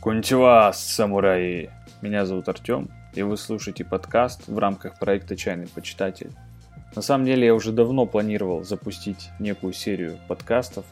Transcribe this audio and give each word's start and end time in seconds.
Кончева, 0.00 0.70
самураи! 0.72 1.68
Меня 2.00 2.24
зовут 2.24 2.48
Артем, 2.48 2.88
и 3.12 3.20
вы 3.20 3.36
слушаете 3.36 3.84
подкаст 3.84 4.48
в 4.48 4.56
рамках 4.58 4.98
проекта 4.98 5.36
«Чайный 5.36 5.68
почитатель». 5.68 6.30
На 6.96 7.02
самом 7.02 7.26
деле 7.26 7.44
я 7.44 7.54
уже 7.54 7.70
давно 7.70 8.06
планировал 8.06 8.64
запустить 8.64 9.28
некую 9.38 9.74
серию 9.74 10.16
подкастов, 10.26 10.86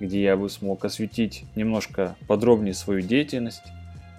где 0.00 0.20
я 0.24 0.36
бы 0.36 0.50
смог 0.50 0.84
осветить 0.84 1.44
немножко 1.54 2.16
подробнее 2.26 2.74
свою 2.74 3.02
деятельность, 3.02 3.62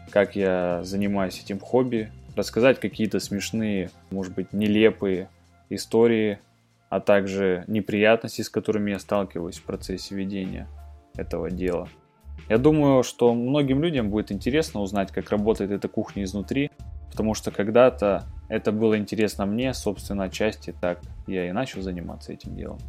как 0.10 0.38
я 0.38 0.82
занимаюсь 0.86 1.42
этим 1.44 1.60
хобби, 1.60 2.10
рассказать 2.38 2.80
какие-то 2.80 3.20
смешные, 3.20 3.92
может 4.12 4.34
быть, 4.34 4.54
нелепые 4.54 5.28
истории, 5.70 6.40
а 6.88 7.02
также 7.02 7.66
неприятности, 7.68 8.44
с 8.44 8.50
которыми 8.50 8.92
я 8.92 9.00
сталкиваюсь 9.00 9.58
в 9.58 9.64
процессе 9.64 10.16
ведения 10.16 10.70
этого 11.18 11.52
дела– 11.52 11.90
я 12.50 12.58
думаю, 12.58 13.04
что 13.04 13.34
многим 13.34 13.82
людям 13.82 14.10
будет 14.10 14.32
интересно 14.32 14.82
узнать, 14.82 15.12
как 15.12 15.30
работает 15.30 15.72
эта 15.72 15.88
кухня 15.88 16.24
изнутри, 16.24 16.72
потому 17.10 17.34
что 17.34 17.52
когда-то 17.52 18.26
это 18.50 18.72
было 18.72 18.98
интересно 18.98 19.46
мне, 19.46 19.74
собственно, 19.74 20.26
отчасти 20.26 20.74
так 20.80 21.00
я 21.28 21.48
и 21.48 21.52
начал 21.52 21.82
заниматься 21.82 22.34
этим 22.34 22.56
делом. 22.56 22.80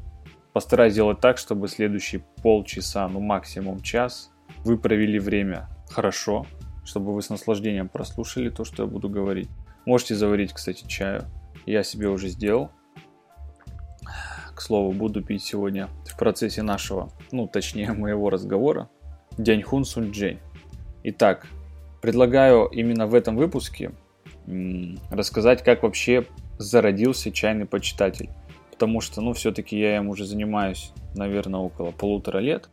Постараюсь 0.53 0.93
сделать 0.93 1.21
так, 1.21 1.39
чтобы 1.39 1.69
следующие 1.69 2.23
полчаса, 2.43 3.09
ну 3.09 3.21
максимум 3.21 3.81
час, 3.81 4.31
вы 4.65 4.77
провели 4.79 5.19
время 5.19 5.69
хорошо, 5.89 6.47
чтобы 6.85 7.15
вы 7.15 7.23
с 7.23 7.31
наслаждением 7.31 7.89
прослушали 7.89 8.51
то, 8.51 8.65
что 8.65 8.83
я 8.83 8.89
буду 8.89 9.09
говорить. 9.09 9.49
Можете 9.87 10.15
заварить, 10.15 10.53
кстати, 10.53 10.87
чаю. 10.87 11.25
Я 11.67 11.83
себе 11.83 12.09
уже 12.09 12.29
сделал. 12.29 12.71
К 14.55 14.61
слову, 14.61 14.93
буду 14.93 15.23
пить 15.23 15.43
сегодня 15.43 15.89
в 16.05 16.17
процессе 16.19 16.63
нашего, 16.63 17.11
ну 17.31 17.47
точнее 17.47 17.93
моего 17.93 18.29
разговора 18.29 18.91
Дяньхун 19.39 19.85
Сунджень. 19.85 20.39
Итак, 21.05 21.47
предлагаю 22.01 22.67
именно 22.67 23.07
в 23.07 23.15
этом 23.15 23.37
выпуске 23.37 23.93
рассказать, 25.11 25.63
как 25.63 25.83
вообще 25.83 26.27
зародился 26.59 27.31
чайный 27.31 27.67
почитатель. 27.67 28.31
Потому 28.71 29.01
что, 29.01 29.21
ну, 29.21 29.33
все-таки 29.33 29.79
я 29.79 29.97
им 29.97 30.09
уже 30.09 30.25
занимаюсь, 30.25 30.93
наверное, 31.15 31.61
около 31.61 31.93
полутора 31.93 32.39
лет. 32.39 32.69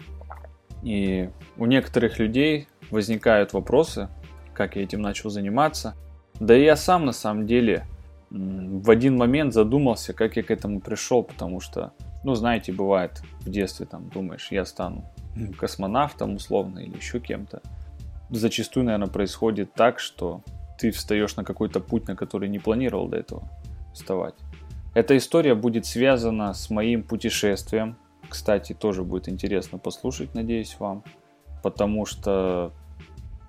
И 0.84 1.30
у 1.58 1.66
некоторых 1.66 2.20
людей 2.20 2.68
возникают 2.90 3.54
вопросы, 3.54 4.10
как 4.54 4.76
я 4.76 4.84
этим 4.84 5.02
начал 5.02 5.30
заниматься. 5.30 5.96
Да 6.40 6.58
и 6.58 6.64
я 6.64 6.76
сам, 6.76 7.06
на 7.06 7.12
самом 7.12 7.46
деле, 7.46 7.86
в 8.30 8.90
один 8.90 9.18
момент 9.18 9.54
задумался, 9.54 10.14
как 10.14 10.38
я 10.38 10.44
к 10.44 10.52
этому 10.52 10.80
пришел, 10.80 11.24
потому 11.24 11.60
что, 11.60 11.94
ну, 12.24 12.34
знаете, 12.36 12.72
бывает 12.72 13.22
в 13.42 13.50
детстве, 13.50 13.86
там, 13.86 14.10
думаешь, 14.10 14.48
я 14.52 14.66
стану 14.66 15.06
космонавтом 15.58 16.36
условно 16.36 16.80
или 16.80 16.96
еще 16.96 17.20
кем-то. 17.20 17.62
Зачастую, 18.30 18.86
наверное, 18.86 19.08
происходит 19.08 19.74
так, 19.74 20.00
что 20.00 20.42
ты 20.78 20.92
встаешь 20.92 21.36
на 21.36 21.44
какой-то 21.44 21.80
путь, 21.80 22.08
на 22.08 22.16
который 22.16 22.48
не 22.50 22.60
планировал 22.60 23.08
до 23.08 23.18
этого 23.18 23.50
вставать. 23.94 24.36
Эта 24.94 25.18
история 25.18 25.56
будет 25.56 25.86
связана 25.86 26.54
с 26.54 26.70
моим 26.70 27.04
путешествием. 27.04 27.98
Кстати, 28.28 28.74
тоже 28.74 29.04
будет 29.04 29.30
интересно 29.30 29.78
послушать, 29.78 30.34
надеюсь, 30.34 30.78
вам. 30.80 31.04
Потому 31.64 32.06
что 32.06 32.72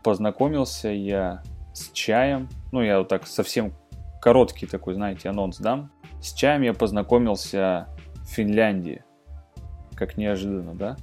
познакомился 0.02 0.88
я 0.88 1.42
с 1.72 1.90
чаем. 1.92 2.48
Ну, 2.72 2.82
я 2.82 2.98
вот 2.98 3.08
так 3.08 3.26
совсем 3.26 3.72
короткий 4.20 4.66
такой, 4.66 4.94
знаете, 4.94 5.28
анонс 5.28 5.58
дам. 5.58 5.90
С 6.20 6.32
чаем 6.32 6.62
я 6.62 6.74
познакомился 6.74 7.88
в 8.16 8.26
Финляндии. 8.26 9.04
Как 9.94 10.16
неожиданно, 10.16 10.74
да? 10.74 10.96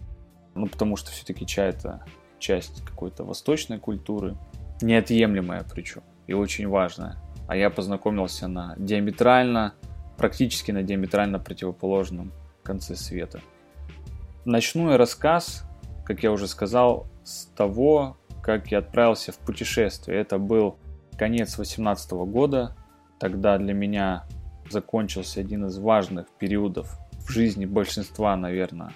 Ну, 0.58 0.68
потому 0.68 0.96
что 0.96 1.12
все-таки 1.12 1.46
чай 1.46 1.70
это 1.70 2.04
часть 2.40 2.84
какой-то 2.84 3.24
восточной 3.24 3.80
культуры, 3.80 4.38
неотъемлемая 4.82 5.66
причем, 5.72 6.04
и 6.28 6.34
очень 6.34 6.68
важная. 6.68 7.18
А 7.48 7.56
я 7.56 7.70
познакомился 7.70 8.48
на 8.48 8.76
диаметрально, 8.78 9.74
практически 10.18 10.72
на 10.72 10.84
диаметрально 10.84 11.40
противоположном 11.40 12.34
конце 12.64 12.96
света. 12.96 13.40
Начну 14.46 14.92
я 14.92 14.98
рассказ, 14.98 15.64
как 16.06 16.24
я 16.24 16.32
уже 16.32 16.48
сказал, 16.48 17.08
с 17.24 17.46
того, 17.46 18.18
как 18.42 18.72
я 18.72 18.80
отправился 18.80 19.32
в 19.32 19.38
путешествие. 19.38 20.20
Это 20.20 20.38
был 20.38 20.78
конец 21.18 21.58
18 21.58 22.12
года. 22.12 22.76
Тогда 23.20 23.58
для 23.58 23.74
меня 23.74 24.26
закончился 24.70 25.40
один 25.40 25.66
из 25.66 25.78
важных 25.78 26.28
периодов 26.40 26.98
в 27.26 27.30
жизни 27.30 27.66
большинства, 27.66 28.36
наверное, 28.36 28.94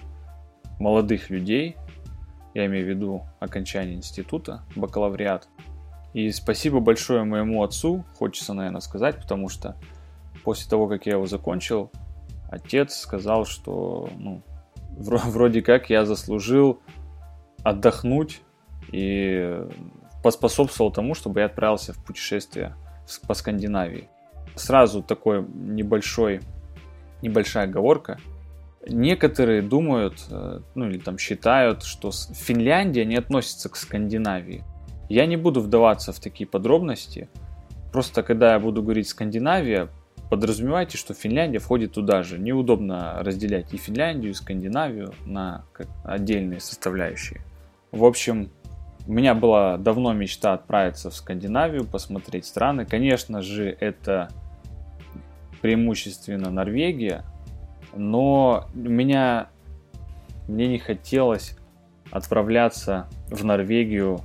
молодых 0.78 1.30
людей, 1.30 1.76
я 2.54 2.66
имею 2.66 2.84
в 2.84 2.88
виду 2.88 3.22
окончание 3.40 3.94
института, 3.94 4.62
бакалавриат. 4.76 5.48
И 6.12 6.30
спасибо 6.30 6.80
большое 6.80 7.24
моему 7.24 7.62
отцу, 7.62 8.04
хочется, 8.18 8.52
наверное, 8.52 8.80
сказать, 8.80 9.16
потому 9.16 9.48
что 9.48 9.76
после 10.44 10.68
того, 10.68 10.86
как 10.88 11.06
я 11.06 11.12
его 11.12 11.26
закончил, 11.26 11.90
отец 12.50 12.96
сказал, 12.96 13.46
что 13.46 14.10
ну, 14.18 14.42
вроде 14.90 15.62
как 15.62 15.88
я 15.88 16.04
заслужил 16.04 16.80
отдохнуть 17.62 18.42
и 18.90 19.62
поспособствовал 20.22 20.92
тому, 20.92 21.14
чтобы 21.14 21.40
я 21.40 21.46
отправился 21.46 21.92
в 21.92 22.04
путешествие 22.04 22.76
по 23.26 23.34
Скандинавии. 23.34 24.08
Сразу 24.54 25.02
такой 25.02 25.42
небольшой, 25.42 26.42
небольшая 27.22 27.64
оговорка– 27.64 28.18
Некоторые 28.86 29.62
думают, 29.62 30.24
э, 30.30 30.60
ну 30.74 30.88
или 30.88 30.98
там 30.98 31.16
считают, 31.18 31.84
что 31.84 32.10
Финляндия 32.10 33.04
не 33.04 33.16
относится 33.16 33.68
к 33.68 33.76
Скандинавии. 33.76 34.64
Я 35.08 35.26
не 35.26 35.36
буду 35.36 35.60
вдаваться 35.60 36.12
в 36.12 36.18
такие 36.18 36.48
подробности. 36.48 37.28
Просто 37.92 38.22
когда 38.22 38.54
я 38.54 38.58
буду 38.58 38.82
говорить 38.82 39.08
Скандинавия, 39.08 39.88
подразумевайте, 40.30 40.96
что 40.96 41.14
Финляндия 41.14 41.58
входит 41.58 41.92
туда 41.92 42.22
же. 42.22 42.38
Неудобно 42.38 43.18
разделять 43.20 43.72
и 43.72 43.76
Финляндию, 43.76 44.32
и 44.32 44.34
Скандинавию 44.34 45.12
на 45.26 45.64
отдельные 46.02 46.58
составляющие. 46.58 47.40
В 47.92 48.04
общем, 48.04 48.50
у 49.06 49.12
меня 49.12 49.34
была 49.34 49.76
давно 49.76 50.12
мечта 50.12 50.54
отправиться 50.54 51.10
в 51.10 51.14
Скандинавию, 51.14 51.84
посмотреть 51.84 52.46
страны. 52.46 52.86
Конечно 52.86 53.42
же, 53.42 53.68
это 53.68 54.30
преимущественно 55.60 56.50
Норвегия, 56.50 57.24
но 57.94 58.68
меня, 58.74 59.48
мне 60.48 60.68
не 60.68 60.78
хотелось 60.78 61.56
отправляться 62.10 63.08
в 63.28 63.44
Норвегию 63.44 64.20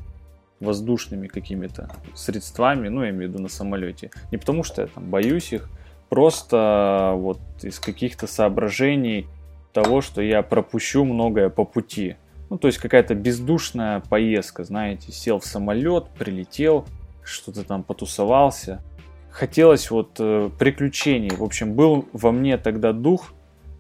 воздушными 0.60 1.28
какими-то 1.28 1.90
средствами, 2.16 2.90
ну, 2.90 3.04
я 3.04 3.12
имею 3.12 3.30
в 3.30 3.34
виду 3.34 3.44
на 3.44 3.50
самолете. 3.50 4.12
Не 4.32 4.38
потому 4.38 4.64
что 4.64 4.82
я 4.82 4.88
там 4.88 5.10
боюсь 5.10 5.54
их, 5.54 5.70
просто 6.10 7.14
вот 7.16 7.40
из 7.62 7.80
каких-то 7.80 8.28
соображений 8.28 9.28
того, 9.74 10.02
что 10.02 10.22
я 10.22 10.42
пропущу 10.42 11.06
многое 11.06 11.50
по 11.50 11.64
пути. 11.64 12.16
Ну, 12.50 12.58
то 12.58 12.68
есть 12.68 12.80
какая-то 12.80 13.14
бездушная 13.14 14.00
поездка, 14.00 14.64
знаете, 14.64 15.12
сел 15.12 15.40
в 15.40 15.46
самолет, 15.46 16.08
прилетел, 16.18 16.86
что-то 17.24 17.64
там 17.64 17.84
потусовался. 17.84 18.82
Хотелось 19.30 19.92
вот 19.92 20.16
э, 20.20 20.50
приключений. 20.58 21.30
В 21.30 21.44
общем, 21.44 21.74
был 21.74 22.08
во 22.14 22.32
мне 22.32 22.58
тогда 22.58 22.94
дух 22.94 23.34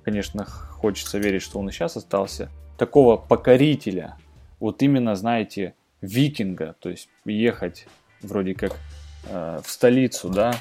конечно, 0.07 0.45
хочется 0.45 1.17
верить, 1.17 1.41
что 1.41 1.59
он 1.59 1.67
и 1.67 1.71
сейчас 1.73 1.97
остался, 1.97 2.49
такого 2.77 3.17
покорителя, 3.17 4.15
вот 4.57 4.81
именно, 4.81 5.15
знаете, 5.15 5.73
викинга, 5.99 6.77
то 6.79 6.87
есть 6.89 7.09
ехать 7.25 7.87
вроде 8.21 8.53
как 8.53 8.77
э, 9.25 9.59
в 9.61 9.69
столицу, 9.69 10.29
да, 10.29 10.55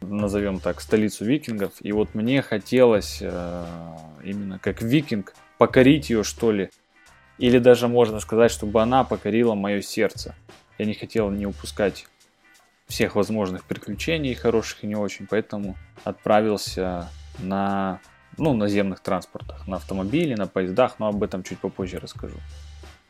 назовем 0.00 0.58
так, 0.58 0.80
столицу 0.80 1.24
викингов, 1.24 1.74
и 1.80 1.92
вот 1.92 2.16
мне 2.16 2.42
хотелось 2.42 3.18
э, 3.20 3.66
именно 4.24 4.58
как 4.58 4.82
викинг 4.82 5.32
покорить 5.58 6.10
ее, 6.10 6.24
что 6.24 6.50
ли, 6.50 6.70
или 7.38 7.60
даже 7.60 7.86
можно 7.86 8.18
сказать, 8.18 8.50
чтобы 8.50 8.82
она 8.82 9.04
покорила 9.04 9.54
мое 9.54 9.80
сердце. 9.80 10.34
Я 10.76 10.86
не 10.86 10.94
хотел 10.94 11.30
не 11.30 11.46
упускать 11.46 12.08
всех 12.88 13.14
возможных 13.14 13.62
приключений, 13.62 14.34
хороших 14.34 14.82
и 14.82 14.88
не 14.88 14.96
очень, 14.96 15.28
поэтому 15.28 15.76
отправился 16.02 17.08
на 17.38 18.00
ну, 18.38 18.54
наземных 18.54 19.00
транспортах, 19.00 19.66
на 19.66 19.76
автомобиле, 19.76 20.36
на 20.36 20.46
поездах, 20.46 20.98
но 20.98 21.08
об 21.08 21.22
этом 21.22 21.42
чуть 21.42 21.58
попозже 21.58 21.98
расскажу. 21.98 22.36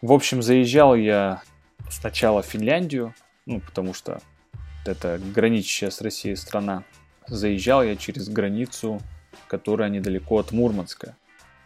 В 0.01 0.13
общем, 0.13 0.43
заезжал 0.43 0.95
я 0.95 1.43
сначала 1.91 2.43
в 2.43 2.47
Финляндию, 2.47 3.15
ну, 3.47 3.61
потому 3.61 3.95
что 3.95 4.21
это 4.87 5.21
граничащая 5.35 5.91
с 5.91 6.01
Россией 6.01 6.37
страна. 6.37 6.85
Заезжал 7.27 7.83
я 7.83 7.97
через 7.97 8.29
границу, 8.29 9.01
которая 9.49 9.91
недалеко 9.91 10.39
от 10.39 10.53
Мурманска. 10.53 11.15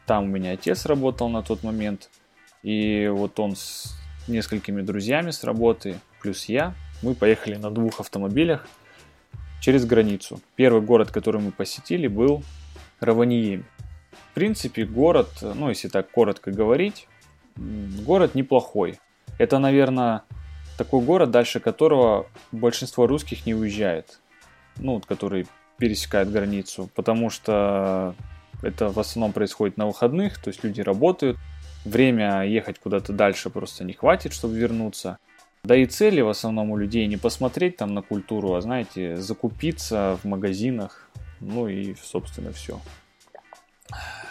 Там 0.07 0.25
у 0.25 0.27
меня 0.27 0.53
отец 0.53 0.87
работал 0.87 1.29
на 1.29 1.43
тот 1.43 1.63
момент, 1.63 2.11
и 2.63 3.09
вот 3.13 3.39
он 3.39 3.55
с 3.55 3.95
несколькими 4.29 4.83
друзьями 4.83 5.31
с 5.31 5.45
работы, 5.45 5.99
плюс 6.21 6.47
я, 6.47 6.75
мы 7.03 7.15
поехали 7.15 7.57
на 7.57 7.71
двух 7.71 8.01
автомобилях 8.01 8.67
через 9.61 9.85
границу. 9.85 10.41
Первый 10.57 10.83
город, 10.83 11.11
который 11.11 11.41
мы 11.41 11.53
посетили, 11.53 12.09
был 12.09 12.43
Раваниеме. 13.03 13.65
В 14.31 14.35
принципе, 14.35 14.85
город, 14.85 15.29
ну 15.43 15.69
если 15.69 15.89
так 15.89 16.11
коротко 16.11 16.51
говорить, 16.51 17.07
город 17.57 18.35
неплохой. 18.35 18.99
Это, 19.39 19.59
наверное, 19.59 20.23
такой 20.79 21.03
город, 21.03 21.31
дальше 21.31 21.61
которого 21.61 22.27
большинство 22.51 23.07
русских 23.07 23.47
не 23.47 23.55
уезжает. 23.55 24.21
Ну, 24.77 24.95
вот, 24.95 25.07
который 25.07 25.47
пересекает 25.79 26.31
границу, 26.31 26.89
потому 26.95 27.29
что 27.29 28.15
это 28.63 28.89
в 28.89 28.99
основном 28.99 29.33
происходит 29.33 29.77
на 29.77 29.87
выходных, 29.87 30.39
то 30.39 30.49
есть 30.49 30.63
люди 30.65 30.81
работают, 30.81 31.37
время 31.85 32.43
ехать 32.47 32.79
куда-то 32.79 33.13
дальше 33.13 33.51
просто 33.51 33.85
не 33.85 33.93
хватит, 33.93 34.33
чтобы 34.33 34.57
вернуться. 34.57 35.19
Да 35.65 35.77
и 35.77 35.87
цели 35.87 36.21
в 36.21 36.29
основном 36.29 36.71
у 36.71 36.77
людей 36.77 37.07
не 37.07 37.17
посмотреть 37.17 37.77
там 37.77 37.95
на 37.95 38.03
культуру, 38.03 38.55
а, 38.55 38.61
знаете, 38.61 39.17
закупиться 39.17 40.19
в 40.23 40.27
магазинах, 40.27 41.09
ну 41.43 41.69
и, 41.69 41.95
собственно, 42.03 42.53
все. 42.53 42.81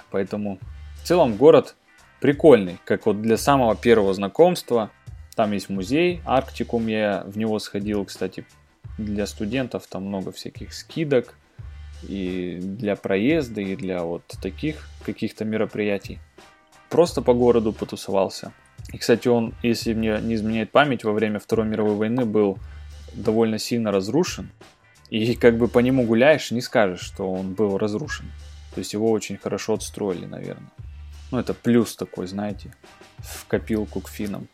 Поэтому 0.10 0.60
в 1.02 1.08
целом 1.08 1.36
город 1.36 1.76
прикольный, 2.20 2.78
как 2.86 3.06
вот 3.06 3.22
для 3.22 3.38
самого 3.38 3.76
первого 3.76 4.14
знакомства. 4.14 4.90
Там 5.36 5.52
есть 5.52 5.70
музей, 5.70 6.22
Арктикум, 6.26 6.88
я 6.88 7.24
в 7.26 7.38
него 7.38 7.60
сходил, 7.60 8.06
кстати, 8.06 8.46
для 8.98 9.26
студентов 9.26 9.88
там 9.88 10.06
много 10.06 10.32
всяких 10.32 10.74
скидок 10.74 11.36
и 12.04 12.60
для 12.62 12.96
проезда, 12.96 13.62
и 13.62 13.76
для 13.76 14.04
вот 14.04 14.24
таких 14.42 14.88
каких-то 15.06 15.46
мероприятий. 15.46 16.20
Просто 16.90 17.22
по 17.22 17.34
городу 17.34 17.74
потусовался. 17.74 18.52
И, 18.92 18.98
кстати, 18.98 19.28
он, 19.28 19.54
если 19.64 19.94
мне 19.94 20.20
не 20.22 20.36
изменяет 20.36 20.72
память, 20.72 21.04
во 21.04 21.14
время 21.14 21.40
Второй 21.40 21.66
мировой 21.66 21.96
войны 21.96 22.26
был 22.26 22.58
довольно 23.14 23.58
сильно 23.58 23.92
разрушен. 23.92 24.52
И 25.12 25.36
как 25.36 25.58
бы 25.58 25.68
по 25.68 25.80
нему 25.80 26.06
гуляешь, 26.06 26.52
не 26.52 26.62
скажешь, 26.62 27.02
что 27.02 27.30
он 27.30 27.54
был 27.54 27.78
разрушен. 27.78 28.32
То 28.74 28.80
есть 28.80 28.94
его 28.94 29.12
очень 29.12 29.36
хорошо 29.36 29.74
отстроили, 29.74 30.26
наверное. 30.26 30.72
Ну, 31.32 31.38
это 31.38 31.54
плюс 31.54 31.98
такой, 31.98 32.28
знаете, 32.28 32.74
в 33.18 33.46
копилку 33.46 34.00
к 34.00 34.08
финам. 34.08 34.48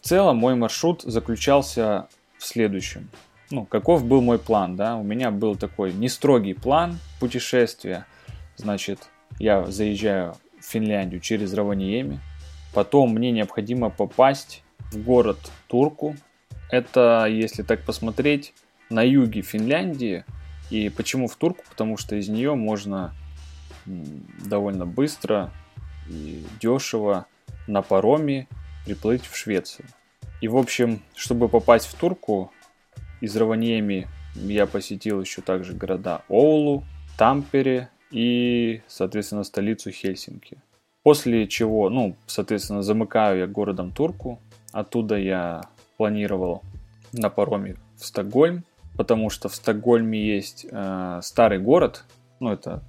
В 0.00 0.08
целом, 0.08 0.38
мой 0.38 0.54
маршрут 0.54 1.02
заключался 1.02 2.08
в 2.38 2.44
следующем. 2.46 3.10
Ну, 3.50 3.66
каков 3.66 4.06
был 4.06 4.22
мой 4.22 4.38
план, 4.38 4.76
да? 4.76 4.96
У 4.96 5.02
меня 5.02 5.30
был 5.30 5.56
такой 5.56 5.92
не 5.92 6.08
строгий 6.08 6.54
план 6.54 6.98
путешествия. 7.20 8.06
Значит, 8.56 9.10
я 9.38 9.66
заезжаю 9.66 10.36
в 10.58 10.64
Финляндию 10.64 11.20
через 11.20 11.52
Раваниеми. 11.52 12.18
Потом 12.72 13.12
мне 13.12 13.30
необходимо 13.30 13.90
попасть 13.90 14.64
в 14.90 14.96
город 14.96 15.38
Турку. 15.68 16.16
Это, 16.70 17.26
если 17.28 17.62
так 17.62 17.84
посмотреть, 17.84 18.54
на 18.92 19.02
юге 19.02 19.42
Финляндии. 19.42 20.24
И 20.70 20.88
почему 20.88 21.26
в 21.26 21.36
Турку? 21.36 21.64
Потому 21.68 21.96
что 21.96 22.16
из 22.16 22.28
нее 22.28 22.54
можно 22.54 23.12
довольно 24.46 24.86
быстро 24.86 25.50
и 26.08 26.44
дешево 26.60 27.26
на 27.66 27.82
пароме 27.82 28.48
приплыть 28.84 29.24
в 29.24 29.36
Швецию. 29.36 29.86
И, 30.40 30.48
в 30.48 30.56
общем, 30.56 31.00
чтобы 31.14 31.48
попасть 31.48 31.86
в 31.86 31.94
Турку, 31.94 32.52
из 33.20 33.36
Раваньеми 33.36 34.08
я 34.34 34.66
посетил 34.66 35.20
еще 35.20 35.42
также 35.42 35.72
города 35.72 36.22
Оулу, 36.28 36.84
Тампере 37.16 37.90
и, 38.10 38.82
соответственно, 38.88 39.44
столицу 39.44 39.90
Хельсинки. 39.90 40.58
После 41.02 41.46
чего, 41.46 41.88
ну, 41.90 42.16
соответственно, 42.26 42.82
замыкаю 42.82 43.40
я 43.40 43.46
городом 43.46 43.92
Турку. 43.92 44.40
Оттуда 44.72 45.16
я 45.16 45.62
планировал 45.96 46.62
на 47.12 47.28
пароме 47.28 47.76
в 47.96 48.06
Стокгольм, 48.06 48.64
потому 48.96 49.30
что 49.30 49.48
в 49.48 49.54
Стокгольме 49.54 50.20
есть 50.20 50.66
э, 50.70 51.20
старый 51.22 51.58
город, 51.58 52.04
ну, 52.40 52.52
это 52.52 52.82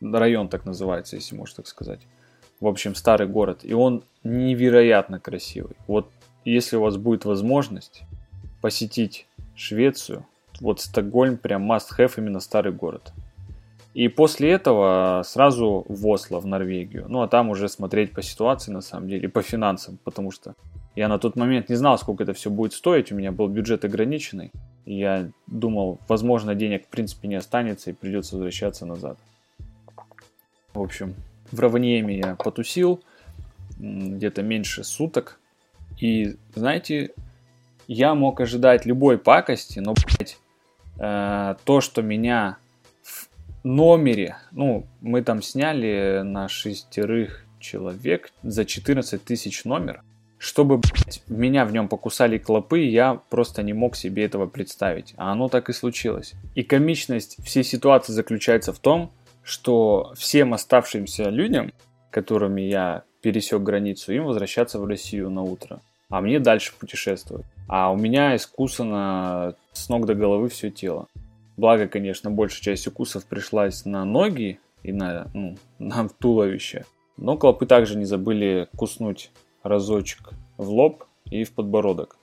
район 0.00 0.48
так 0.48 0.64
называется, 0.64 1.16
если 1.16 1.36
можно 1.36 1.56
так 1.56 1.66
сказать. 1.66 2.00
В 2.60 2.66
общем, 2.66 2.94
старый 2.94 3.28
город, 3.28 3.60
и 3.62 3.74
он 3.74 4.02
невероятно 4.24 5.20
красивый. 5.20 5.76
Вот 5.86 6.10
если 6.44 6.76
у 6.76 6.82
вас 6.82 6.96
будет 6.96 7.24
возможность 7.24 8.02
посетить 8.62 9.26
Швецию, 9.54 10.26
вот 10.60 10.80
Стокгольм 10.80 11.36
прям 11.36 11.70
must 11.70 11.88
have 11.98 12.12
именно 12.16 12.40
старый 12.40 12.72
город. 12.72 13.12
И 13.94 14.08
после 14.08 14.50
этого 14.52 15.22
сразу 15.24 15.86
в 15.88 16.06
Осло, 16.06 16.38
в 16.38 16.46
Норвегию. 16.46 17.06
Ну, 17.08 17.22
а 17.22 17.28
там 17.28 17.48
уже 17.48 17.68
смотреть 17.68 18.12
по 18.12 18.20
ситуации, 18.20 18.70
на 18.70 18.82
самом 18.82 19.08
деле, 19.08 19.28
по 19.28 19.40
финансам, 19.40 19.98
потому 20.04 20.30
что 20.30 20.54
я 20.94 21.08
на 21.08 21.18
тот 21.18 21.36
момент 21.36 21.68
не 21.68 21.76
знал, 21.76 21.98
сколько 21.98 22.22
это 22.22 22.34
все 22.34 22.50
будет 22.50 22.74
стоить, 22.74 23.10
у 23.10 23.14
меня 23.14 23.32
был 23.32 23.48
бюджет 23.48 23.84
ограниченный. 23.84 24.52
Я 24.86 25.28
думал, 25.48 25.98
возможно, 26.08 26.54
денег 26.54 26.86
в 26.86 26.88
принципе 26.88 27.26
не 27.28 27.34
останется 27.34 27.90
и 27.90 27.92
придется 27.92 28.36
возвращаться 28.36 28.86
назад. 28.86 29.18
В 30.72 30.80
общем, 30.80 31.14
в 31.50 31.58
Равниеме 31.58 32.18
я 32.18 32.36
потусил 32.36 33.02
где-то 33.78 34.42
меньше 34.42 34.84
суток. 34.84 35.40
И, 36.00 36.36
знаете, 36.54 37.10
я 37.88 38.14
мог 38.14 38.40
ожидать 38.40 38.86
любой 38.86 39.18
пакости, 39.18 39.80
но, 39.80 39.94
блядь, 39.94 40.38
э, 40.98 41.56
то, 41.64 41.80
что 41.80 42.02
меня 42.02 42.58
в 43.02 43.28
номере, 43.64 44.36
ну, 44.52 44.86
мы 45.00 45.22
там 45.22 45.42
сняли 45.42 46.22
на 46.24 46.48
шестерых 46.48 47.44
человек 47.58 48.32
за 48.42 48.64
14 48.64 49.24
тысяч 49.24 49.64
номер, 49.64 50.02
чтобы, 50.46 50.78
блядь, 50.78 51.22
меня 51.26 51.64
в 51.64 51.72
нем 51.72 51.88
покусали 51.88 52.38
клопы, 52.38 52.78
я 52.78 53.20
просто 53.30 53.64
не 53.64 53.72
мог 53.72 53.96
себе 53.96 54.24
этого 54.24 54.46
представить. 54.46 55.12
А 55.16 55.32
оно 55.32 55.48
так 55.48 55.68
и 55.68 55.72
случилось. 55.72 56.34
И 56.54 56.62
комичность 56.62 57.44
всей 57.44 57.64
ситуации 57.64 58.12
заключается 58.12 58.72
в 58.72 58.78
том, 58.78 59.10
что 59.42 60.12
всем 60.16 60.54
оставшимся 60.54 61.30
людям, 61.30 61.72
которыми 62.10 62.60
я 62.60 63.02
пересек 63.22 63.60
границу, 63.62 64.12
им 64.12 64.26
возвращаться 64.26 64.78
в 64.78 64.86
Россию 64.86 65.30
на 65.30 65.42
утро, 65.42 65.80
а 66.10 66.20
мне 66.20 66.38
дальше 66.38 66.72
путешествовать. 66.78 67.44
А 67.66 67.90
у 67.90 67.96
меня 67.96 68.36
искусано 68.36 69.56
с 69.72 69.88
ног 69.88 70.06
до 70.06 70.14
головы 70.14 70.48
все 70.48 70.70
тело. 70.70 71.08
Благо, 71.56 71.88
конечно, 71.88 72.30
большая 72.30 72.62
часть 72.62 72.86
укусов 72.86 73.26
пришлась 73.26 73.84
на 73.84 74.04
ноги 74.04 74.60
и 74.84 74.92
на, 74.92 75.26
ну, 75.34 75.56
на 75.80 76.08
туловище. 76.08 76.84
Но 77.16 77.36
клопы 77.36 77.66
также 77.66 77.98
не 77.98 78.04
забыли 78.04 78.68
куснуть 78.76 79.32
разочек 79.68 80.30
в 80.56 80.68
лоб 80.70 81.04
и 81.30 81.44
в 81.44 81.52
подбородок. 81.52 82.16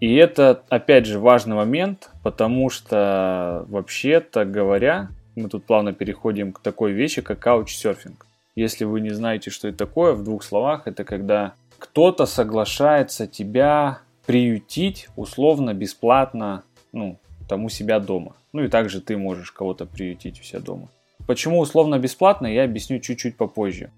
И 0.00 0.14
это, 0.14 0.62
опять 0.68 1.06
же, 1.06 1.18
важный 1.18 1.56
момент, 1.56 2.10
потому 2.22 2.68
что, 2.68 3.64
вообще-то 3.68 4.44
говоря, 4.44 5.08
мы 5.34 5.48
тут 5.48 5.64
плавно 5.64 5.92
переходим 5.92 6.52
к 6.52 6.60
такой 6.60 6.92
вещи, 6.92 7.22
как 7.22 7.38
каучсерфинг. 7.38 8.26
Если 8.54 8.84
вы 8.84 9.00
не 9.00 9.10
знаете, 9.10 9.50
что 9.50 9.68
это 9.68 9.78
такое, 9.78 10.12
в 10.12 10.22
двух 10.22 10.42
словах, 10.42 10.86
это 10.86 11.04
когда 11.04 11.54
кто-то 11.78 12.26
соглашается 12.26 13.26
тебя 13.26 14.00
приютить 14.26 15.08
условно 15.16 15.74
бесплатно, 15.74 16.62
ну, 16.92 17.18
там 17.48 17.64
у 17.64 17.68
себя 17.68 18.00
дома. 18.00 18.34
Ну 18.52 18.64
и 18.64 18.68
также 18.68 19.00
ты 19.00 19.16
можешь 19.16 19.52
кого-то 19.52 19.86
приютить 19.86 20.40
у 20.40 20.42
себя 20.42 20.60
дома. 20.60 20.88
Почему 21.26 21.58
условно 21.58 21.98
бесплатно, 21.98 22.46
я 22.46 22.64
объясню 22.64 22.98
чуть-чуть 23.00 23.36
попозже. 23.36 23.90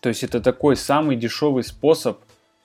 То 0.00 0.08
есть 0.08 0.22
это 0.22 0.40
такой 0.40 0.76
самый 0.76 1.16
дешевый 1.16 1.64
способ, 1.64 2.18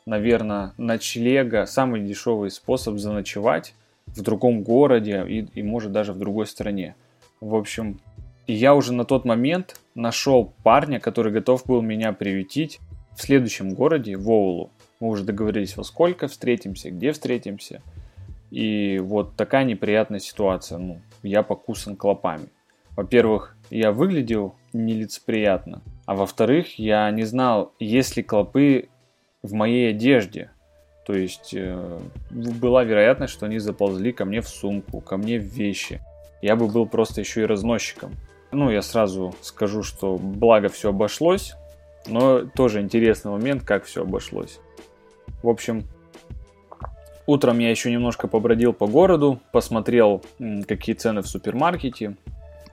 наверное, 0.06 0.74
ночлега, 0.78 1.66
самый 1.66 2.02
дешевый 2.02 2.52
способ 2.52 2.98
заночевать 2.98 3.74
в 4.08 4.22
другом 4.22 4.64
городе 4.64 5.26
и, 5.28 5.40
и 5.54 5.64
может 5.64 5.92
даже 5.92 6.14
в 6.14 6.20
другой 6.20 6.46
стране. 6.48 6.96
В 7.40 7.56
общем, 7.56 8.00
я 8.48 8.76
уже 8.76 8.94
на 8.94 9.06
тот 9.06 9.26
момент 9.26 9.80
нашел 9.96 10.54
парня, 10.64 11.00
который 11.00 11.32
готов 11.32 11.66
был 11.66 11.82
меня 11.82 12.12
приютить 12.14 12.80
в 13.16 13.22
следующем 13.22 13.74
городе, 13.74 14.18
в 14.18 14.30
Оулу. 14.30 14.72
Мы 15.00 15.10
уже 15.10 15.24
договорились, 15.24 15.78
во 15.78 15.84
сколько 15.84 16.28
встретимся, 16.28 16.90
где 16.92 17.12
встретимся. 17.12 17.82
И 18.52 19.00
вот 19.00 19.36
такая 19.36 19.64
неприятная 19.64 20.20
ситуация. 20.20 20.78
Ну, 20.78 21.02
я 21.24 21.44
покусан 21.44 21.96
клопами. 21.96 22.48
Во-первых, 22.96 23.56
я 23.70 23.92
выглядел 23.92 24.56
нелицеприятно. 24.74 25.82
А 26.06 26.16
во-вторых, 26.16 26.78
я 26.78 27.10
не 27.12 27.24
знал, 27.24 27.74
есть 27.80 28.18
ли 28.18 28.24
клопы 28.24 28.90
в 29.44 29.54
моей 29.54 29.92
одежде. 29.92 30.50
То 31.06 31.14
есть 31.14 31.54
э, 31.54 32.00
была 32.32 32.84
вероятность, 32.84 33.34
что 33.34 33.46
они 33.46 33.60
заползли 33.60 34.14
ко 34.14 34.26
мне 34.26 34.42
в 34.42 34.48
сумку, 34.48 35.02
ко 35.02 35.18
мне 35.18 35.38
в 35.38 35.44
вещи 35.44 36.02
я 36.44 36.58
бы 36.58 36.68
был 36.68 36.86
просто 36.86 37.22
еще 37.22 37.44
и 37.44 37.46
разносчиком. 37.46 38.12
Ну, 38.52 38.70
я 38.70 38.82
сразу 38.82 39.34
скажу, 39.40 39.82
что 39.82 40.18
благо 40.18 40.68
все 40.68 40.90
обошлось, 40.90 41.56
но 42.06 42.42
тоже 42.42 42.82
интересный 42.82 43.32
момент, 43.32 43.64
как 43.64 43.86
все 43.86 44.02
обошлось. 44.02 44.60
В 45.42 45.48
общем, 45.48 45.84
утром 47.26 47.60
я 47.60 47.72
еще 47.72 47.90
немножко 47.90 48.28
побродил 48.28 48.74
по 48.74 48.88
городу, 48.88 49.40
посмотрел, 49.54 50.22
какие 50.68 50.96
цены 50.96 51.22
в 51.22 51.28
супермаркете. 51.28 52.18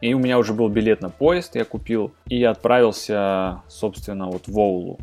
И 0.00 0.14
у 0.14 0.18
меня 0.18 0.38
уже 0.38 0.52
был 0.52 0.68
билет 0.68 1.00
на 1.00 1.10
поезд, 1.10 1.54
я 1.54 1.64
купил, 1.64 2.12
и 2.26 2.38
я 2.40 2.50
отправился, 2.50 3.62
собственно, 3.68 4.26
вот 4.26 4.48
в 4.48 4.58
Оулу. 4.58 4.98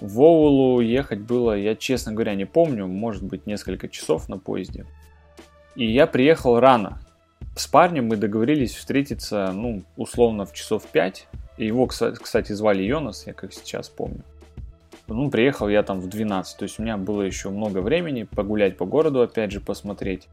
В 0.00 0.20
Оулу 0.20 0.80
ехать 0.80 1.20
было, 1.20 1.56
я, 1.56 1.74
честно 1.76 2.12
говоря, 2.12 2.34
не 2.34 2.44
помню, 2.44 2.86
может 2.86 3.22
быть, 3.22 3.46
несколько 3.46 3.88
часов 3.88 4.28
на 4.28 4.38
поезде. 4.38 4.86
И 5.76 5.90
я 5.90 6.06
приехал 6.06 6.60
рано, 6.60 6.98
с 7.56 7.66
парнем 7.66 8.08
мы 8.08 8.16
договорились 8.16 8.74
встретиться, 8.74 9.52
ну, 9.52 9.82
условно, 9.96 10.44
в 10.44 10.52
часов 10.52 10.84
5. 10.86 11.28
И 11.56 11.66
его, 11.66 11.86
кстати, 11.86 12.52
звали 12.52 12.82
Йонас, 12.82 13.26
я 13.26 13.32
как 13.32 13.52
сейчас 13.52 13.88
помню. 13.88 14.24
Ну, 15.06 15.30
приехал 15.30 15.68
я 15.68 15.82
там 15.82 16.00
в 16.00 16.08
12, 16.08 16.58
то 16.58 16.62
есть 16.64 16.78
у 16.78 16.82
меня 16.82 16.96
было 16.96 17.22
еще 17.22 17.50
много 17.50 17.78
времени 17.78 18.24
погулять 18.24 18.76
по 18.76 18.86
городу, 18.86 19.20
опять 19.22 19.52
же, 19.52 19.60
посмотреть. 19.60 20.28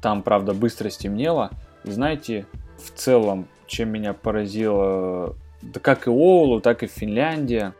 Там, 0.00 0.22
правда, 0.22 0.54
быстро 0.54 0.88
стемнело. 0.90 1.50
Знаете, 1.82 2.46
в 2.78 2.90
целом, 2.90 3.48
чем 3.66 3.90
меня 3.90 4.12
поразило, 4.12 5.34
да 5.62 5.80
как 5.80 6.06
и 6.06 6.10
Оулу, 6.10 6.60
так 6.60 6.82
и 6.82 6.86
Финляндия, 6.86 7.74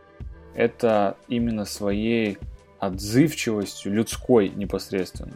это 0.55 1.17
именно 1.27 1.65
своей 1.65 2.37
отзывчивостью, 2.79 3.93
людской 3.93 4.49
непосредственно. 4.49 5.33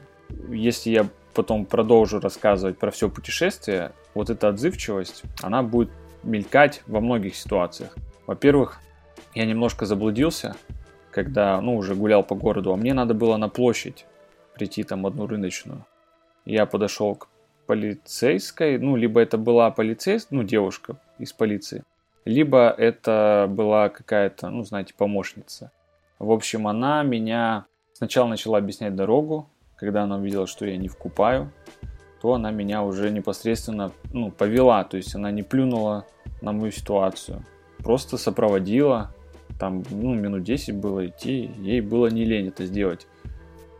Если 0.49 0.89
я 0.89 1.07
потом 1.33 1.65
продолжу 1.65 2.19
рассказывать 2.19 2.77
про 2.77 2.91
все 2.91 3.09
путешествие, 3.09 3.91
вот 4.13 4.29
эта 4.29 4.47
отзывчивость, 4.47 5.23
она 5.41 5.61
будет 5.61 5.91
мелькать 6.23 6.81
во 6.87 7.01
многих 7.01 7.35
ситуациях. 7.35 7.95
Во-первых, 8.25 8.79
я 9.35 9.45
немножко 9.45 9.85
заблудился, 9.85 10.55
когда, 11.11 11.61
ну, 11.61 11.75
уже 11.75 11.93
гулял 11.93 12.23
по 12.23 12.35
городу, 12.35 12.73
а 12.73 12.77
мне 12.77 12.93
надо 12.93 13.13
было 13.13 13.37
на 13.37 13.49
площадь 13.49 14.05
прийти 14.55 14.83
там 14.83 15.05
одну 15.05 15.27
рыночную. 15.27 15.85
Я 16.45 16.65
подошел 16.65 17.15
к 17.15 17.27
полицейской, 17.67 18.77
ну, 18.79 18.95
либо 18.95 19.21
это 19.21 19.37
была 19.37 19.69
полицейская, 19.71 20.39
ну, 20.39 20.43
девушка 20.43 20.97
из 21.19 21.33
полиции, 21.33 21.83
либо 22.25 22.69
это 22.69 23.47
была 23.49 23.89
какая-то, 23.89 24.49
ну, 24.49 24.63
знаете, 24.63 24.93
помощница. 24.97 25.71
В 26.19 26.31
общем, 26.31 26.67
она 26.67 27.03
меня 27.03 27.65
сначала 27.93 28.27
начала 28.27 28.57
объяснять 28.57 28.95
дорогу, 28.95 29.49
когда 29.77 30.03
она 30.03 30.17
увидела, 30.17 30.47
что 30.47 30.65
я 30.65 30.77
не 30.77 30.87
вкупаю, 30.87 31.51
то 32.21 32.33
она 32.33 32.51
меня 32.51 32.83
уже 32.83 33.11
непосредственно 33.11 33.91
ну, 34.11 34.31
повела, 34.31 34.83
то 34.83 34.97
есть 34.97 35.13
она 35.15 35.31
не 35.31 35.43
плюнула 35.43 36.05
на 36.41 36.51
мою 36.51 36.71
ситуацию, 36.71 37.45
просто 37.77 38.17
сопроводила, 38.17 39.13
там 39.59 39.83
ну, 39.89 40.13
минут 40.13 40.43
10 40.43 40.75
было 40.75 41.07
идти, 41.07 41.51
ей 41.59 41.81
было 41.81 42.07
не 42.07 42.25
лень 42.25 42.47
это 42.47 42.65
сделать. 42.65 43.07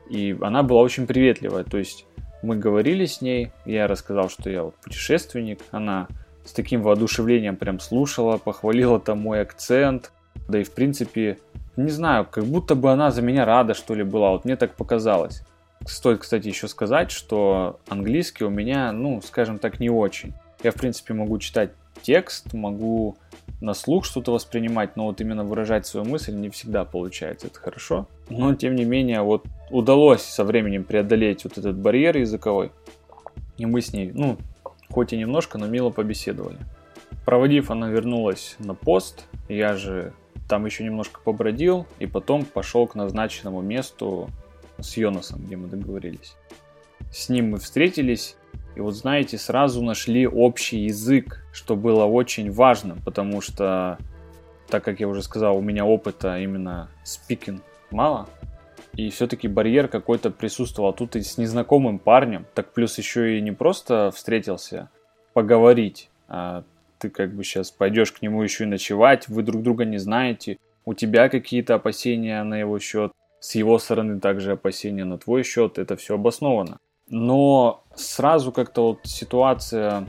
И 0.10 0.38
она 0.42 0.62
была 0.62 0.82
очень 0.82 1.08
приветливая, 1.08 1.64
то 1.64 1.78
есть 1.78 2.06
мы 2.44 2.58
говорили 2.58 3.06
с 3.06 3.22
ней, 3.22 3.52
я 3.66 3.88
рассказал, 3.88 4.30
что 4.30 4.50
я 4.50 4.64
вот 4.64 4.76
путешественник, 4.76 5.62
она 5.72 6.08
с 6.46 6.54
таким 6.54 6.82
воодушевлением 6.82 7.58
прям 7.58 7.80
слушала, 7.80 8.38
похвалила 8.38 9.00
там 9.00 9.20
мой 9.20 9.42
акцент, 9.42 10.12
да 10.48 10.60
и 10.60 10.64
в 10.64 10.72
принципе, 10.72 11.40
не 11.76 11.90
знаю, 11.90 12.26
как 12.30 12.46
будто 12.46 12.76
бы 12.76 12.92
она 12.92 13.12
за 13.12 13.22
меня 13.22 13.46
рада, 13.46 13.74
что 13.74 13.96
ли, 13.96 14.04
была, 14.04 14.32
вот 14.32 14.46
мне 14.46 14.56
так 14.56 14.76
показалось. 14.76 15.42
Стоит, 15.86 16.20
кстати, 16.20 16.48
еще 16.48 16.68
сказать, 16.68 17.12
что 17.12 17.80
английский 17.90 18.44
у 18.46 18.50
меня, 18.50 18.92
ну, 18.92 19.22
скажем 19.22 19.60
так, 19.60 19.80
не 19.80 19.90
очень. 19.90 20.34
Я, 20.64 20.72
в 20.72 20.76
принципе, 20.76 21.14
могу 21.14 21.38
читать 21.38 21.72
текст, 22.02 22.54
могу 22.54 23.18
на 23.62 23.74
слух 23.74 24.06
что-то 24.06 24.32
воспринимать, 24.32 24.96
но 24.96 25.06
вот 25.06 25.22
именно 25.22 25.44
выражать 25.44 25.86
свою 25.86 26.06
мысль 26.06 26.34
не 26.34 26.50
всегда 26.50 26.86
получается, 26.86 27.48
это 27.48 27.60
хорошо. 27.60 28.08
Но, 28.30 28.54
тем 28.56 28.76
не 28.76 28.86
менее, 28.86 29.22
вот 29.22 29.46
удалось 29.70 30.22
со 30.22 30.44
временем 30.44 30.84
преодолеть 30.84 31.44
вот 31.44 31.58
этот 31.58 31.78
барьер 31.78 32.18
языковой, 32.18 32.72
и 33.58 33.66
мы 33.66 33.82
с 33.82 33.94
ней, 33.94 34.12
ну, 34.14 34.38
хоть 34.96 35.12
и 35.12 35.18
немножко, 35.18 35.58
но 35.58 35.68
мило 35.68 35.90
побеседовали. 35.90 36.58
Проводив, 37.26 37.70
она 37.70 37.90
вернулась 37.90 38.56
на 38.60 38.76
пост, 38.76 39.26
я 39.50 39.76
же 39.76 40.14
там 40.48 40.66
еще 40.66 40.86
немножко 40.86 41.20
побродил, 41.20 41.86
и 42.00 42.06
потом 42.06 42.46
пошел 42.46 42.88
к 42.88 42.96
назначенному 42.96 43.62
месту 43.62 44.30
с 44.78 44.96
Йонасом, 44.96 45.44
где 45.46 45.58
мы 45.58 45.68
договорились. 45.68 46.38
С 47.12 47.28
ним 47.28 47.52
мы 47.52 47.58
встретились, 47.58 48.38
и 48.78 48.80
вот 48.80 48.96
знаете, 48.96 49.38
сразу 49.38 49.84
нашли 49.84 50.26
общий 50.26 50.86
язык, 50.86 51.46
что 51.52 51.76
было 51.76 52.06
очень 52.06 52.50
важно, 52.50 52.96
потому 53.04 53.42
что, 53.42 53.98
так 54.70 54.86
как 54.86 55.02
я 55.02 55.10
уже 55.10 55.24
сказал, 55.24 55.58
у 55.58 55.62
меня 55.62 55.84
опыта 55.84 56.40
именно 56.40 56.90
спикинг 57.04 57.62
мало, 57.92 58.30
и 58.98 59.10
все-таки 59.10 59.48
барьер 59.48 59.88
какой-то 59.88 60.32
присутствовал. 60.32 60.94
Тут 60.94 61.16
и 61.16 61.22
с 61.22 61.38
незнакомым 61.38 62.00
парнем, 62.00 62.46
так 62.54 62.74
плюс 62.74 62.98
еще 62.98 63.38
и 63.38 63.42
не 63.42 63.52
просто 63.52 64.12
встретился 64.12 64.90
поговорить, 65.34 66.10
а 66.28 66.64
ты 66.98 67.10
как 67.10 67.36
бы 67.36 67.44
сейчас 67.44 67.72
пойдешь 67.72 68.12
к 68.12 68.22
нему 68.22 68.42
еще 68.42 68.64
и 68.64 68.68
ночевать, 68.68 69.28
вы 69.28 69.44
друг 69.44 69.64
друга 69.64 69.86
не 69.86 69.98
знаете, 69.98 70.58
у 70.86 70.94
тебя 70.94 71.30
какие-то 71.30 71.76
опасения 71.76 72.42
на 72.44 72.56
его 72.56 72.80
счет, 72.80 73.12
с 73.40 73.56
его 73.56 73.78
стороны 73.80 74.20
также 74.20 74.54
опасения 74.54 75.04
на 75.04 75.18
твой 75.18 75.44
счет, 75.44 75.78
это 75.78 75.98
все 75.98 76.16
обосновано. 76.16 76.80
Но 77.10 77.84
сразу 77.96 78.52
как-то 78.52 78.90
вот 78.90 79.00
ситуация, 79.04 80.06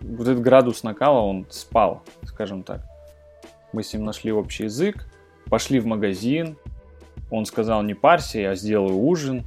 вот 0.00 0.28
этот 0.28 0.40
градус 0.40 0.82
накала, 0.82 1.20
он 1.20 1.46
спал, 1.50 2.02
скажем 2.22 2.62
так. 2.62 2.82
Мы 3.72 3.82
с 3.82 3.92
ним 3.92 4.04
нашли 4.04 4.32
общий 4.32 4.64
язык, 4.64 5.06
пошли 5.50 5.80
в 5.80 5.86
магазин, 5.86 6.56
он 7.30 7.44
сказал, 7.44 7.82
не 7.82 7.94
парься, 7.94 8.40
я 8.40 8.54
сделаю 8.54 8.96
ужин. 8.96 9.44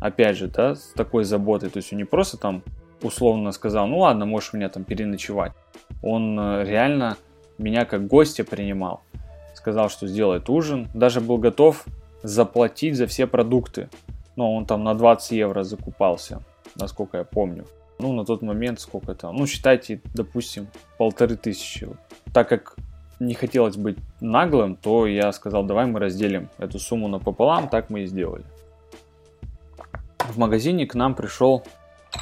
Опять 0.00 0.36
же, 0.36 0.48
да, 0.48 0.74
с 0.74 0.92
такой 0.94 1.24
заботой. 1.24 1.70
То 1.70 1.78
есть 1.78 1.92
он 1.92 1.98
не 1.98 2.04
просто 2.04 2.36
там 2.36 2.62
условно 3.02 3.52
сказал, 3.52 3.86
ну 3.86 4.00
ладно, 4.00 4.26
можешь 4.26 4.52
меня 4.52 4.68
там 4.68 4.84
переночевать. 4.84 5.52
Он 6.02 6.38
э, 6.38 6.64
реально 6.64 7.16
меня 7.58 7.84
как 7.84 8.06
гостя 8.06 8.44
принимал. 8.44 9.02
Сказал, 9.54 9.88
что 9.88 10.06
сделает 10.06 10.48
ужин. 10.48 10.88
Даже 10.94 11.20
был 11.20 11.38
готов 11.38 11.84
заплатить 12.22 12.96
за 12.96 13.06
все 13.06 13.26
продукты. 13.26 13.88
Но 14.36 14.54
он 14.54 14.66
там 14.66 14.82
на 14.82 14.94
20 14.94 15.32
евро 15.32 15.62
закупался, 15.62 16.42
насколько 16.74 17.18
я 17.18 17.24
помню. 17.24 17.66
Ну, 17.98 18.12
на 18.12 18.24
тот 18.24 18.42
момент 18.42 18.80
сколько 18.80 19.14
там, 19.14 19.36
ну, 19.36 19.46
считайте, 19.46 20.00
допустим, 20.14 20.66
полторы 20.96 21.36
тысячи. 21.36 21.88
Так 22.32 22.48
как 22.48 22.76
не 23.26 23.34
хотелось 23.34 23.76
быть 23.76 23.98
наглым, 24.20 24.76
то 24.76 25.06
я 25.06 25.32
сказал, 25.32 25.64
давай 25.64 25.86
мы 25.86 26.00
разделим 26.00 26.48
эту 26.58 26.78
сумму 26.78 27.08
напополам, 27.08 27.68
так 27.68 27.90
мы 27.90 28.02
и 28.02 28.06
сделали. 28.06 28.44
В 30.18 30.38
магазине 30.38 30.86
к 30.86 30.94
нам 30.94 31.14
пришел 31.14 31.64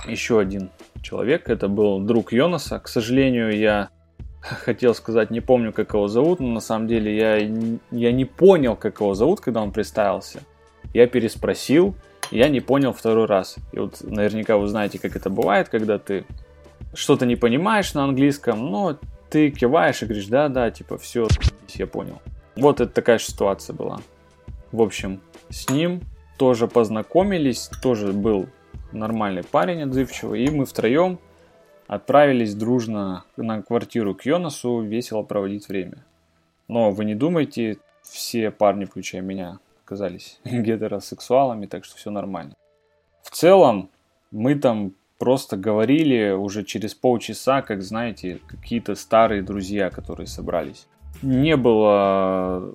еще 0.06 0.38
один 0.40 0.70
человек, 1.02 1.48
это 1.48 1.68
был 1.68 2.00
друг 2.00 2.32
Йонаса. 2.32 2.78
К 2.78 2.88
сожалению, 2.88 3.56
я 3.56 3.88
хотел 4.40 4.94
сказать, 4.94 5.30
не 5.30 5.40
помню, 5.40 5.72
как 5.72 5.94
его 5.94 6.08
зовут, 6.08 6.40
но 6.40 6.48
на 6.48 6.60
самом 6.60 6.86
деле 6.86 7.16
я, 7.16 7.36
я 7.90 8.12
не 8.12 8.24
понял, 8.24 8.76
как 8.76 9.00
его 9.00 9.14
зовут, 9.14 9.40
когда 9.40 9.62
он 9.62 9.72
представился. 9.72 10.40
Я 10.92 11.06
переспросил, 11.06 11.94
я 12.30 12.48
не 12.48 12.60
понял 12.60 12.92
второй 12.92 13.26
раз. 13.26 13.56
И 13.72 13.78
вот 13.78 14.00
наверняка 14.02 14.56
вы 14.56 14.66
знаете, 14.68 14.98
как 14.98 15.16
это 15.16 15.30
бывает, 15.30 15.68
когда 15.68 15.98
ты 15.98 16.24
что-то 16.94 17.26
не 17.26 17.36
понимаешь 17.36 17.94
на 17.94 18.04
английском, 18.04 18.70
но 18.70 18.98
ты 19.30 19.50
киваешь 19.50 20.02
и 20.02 20.06
говоришь, 20.06 20.26
да-да, 20.26 20.70
типа, 20.70 20.98
все, 20.98 21.28
я 21.68 21.86
понял. 21.86 22.20
Вот 22.56 22.80
это 22.80 22.92
такая 22.92 23.18
ситуация 23.18 23.74
была. 23.74 24.00
В 24.72 24.82
общем, 24.82 25.20
с 25.48 25.68
ним 25.70 26.02
тоже 26.36 26.68
познакомились, 26.68 27.70
тоже 27.82 28.12
был 28.12 28.48
нормальный 28.92 29.44
парень 29.44 29.82
отзывчивый, 29.82 30.44
и 30.44 30.50
мы 30.50 30.66
втроем 30.66 31.18
отправились 31.86 32.54
дружно 32.54 33.24
на 33.36 33.62
квартиру 33.62 34.14
к 34.14 34.24
Йонасу 34.24 34.80
весело 34.82 35.22
проводить 35.22 35.68
время. 35.68 36.04
Но 36.68 36.92
вы 36.92 37.04
не 37.04 37.16
думайте, 37.16 37.78
все 38.02 38.50
парни, 38.50 38.84
включая 38.84 39.22
меня, 39.22 39.58
оказались 39.84 40.40
гетеросексуалами, 40.44 41.66
так 41.66 41.84
что 41.84 41.96
все 41.96 42.10
нормально. 42.10 42.54
В 43.22 43.30
целом, 43.30 43.90
мы 44.30 44.54
там 44.54 44.92
просто 45.20 45.58
говорили 45.58 46.30
уже 46.30 46.64
через 46.64 46.94
полчаса, 46.94 47.60
как 47.60 47.82
знаете, 47.82 48.40
какие-то 48.46 48.94
старые 48.94 49.42
друзья, 49.42 49.90
которые 49.90 50.26
собрались. 50.26 50.86
Не 51.20 51.56
было 51.56 52.72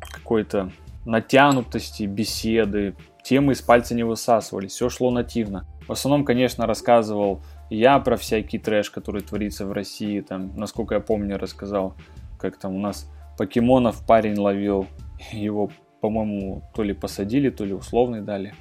какой-то 0.00 0.72
натянутости, 1.04 2.04
беседы, 2.04 2.96
темы 3.22 3.52
из 3.52 3.60
пальца 3.60 3.94
не 3.94 4.04
высасывали, 4.04 4.68
все 4.68 4.88
шло 4.88 5.10
нативно. 5.10 5.66
В 5.86 5.92
основном, 5.92 6.24
конечно, 6.24 6.66
рассказывал 6.66 7.42
я 7.68 7.98
про 7.98 8.16
всякий 8.16 8.58
трэш, 8.58 8.90
который 8.90 9.20
творится 9.20 9.66
в 9.66 9.72
России, 9.72 10.20
там, 10.20 10.56
насколько 10.56 10.94
я 10.94 11.00
помню, 11.00 11.36
рассказал, 11.36 11.94
как 12.38 12.56
там 12.56 12.74
у 12.74 12.80
нас 12.80 13.06
покемонов 13.36 14.06
парень 14.06 14.38
ловил, 14.38 14.86
его, 15.32 15.70
по-моему, 16.00 16.62
то 16.74 16.82
ли 16.82 16.94
посадили, 16.94 17.50
то 17.50 17.66
ли 17.66 17.74
условный 17.74 18.22
дали. 18.22 18.54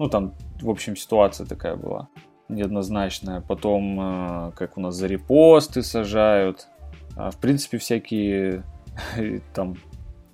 Ну, 0.00 0.08
там, 0.08 0.34
в 0.60 0.68
общем, 0.68 0.96
ситуация 0.96 1.46
такая 1.46 1.76
была 1.76 2.08
неоднозначная. 2.48 3.40
Потом, 3.40 3.98
э, 4.00 4.52
как 4.56 4.76
у 4.76 4.80
нас 4.80 4.94
за 4.94 5.06
репосты 5.06 5.82
сажают. 5.82 6.68
А, 7.16 7.30
в 7.30 7.38
принципе, 7.38 7.78
всякие 7.78 8.64
там, 9.54 9.76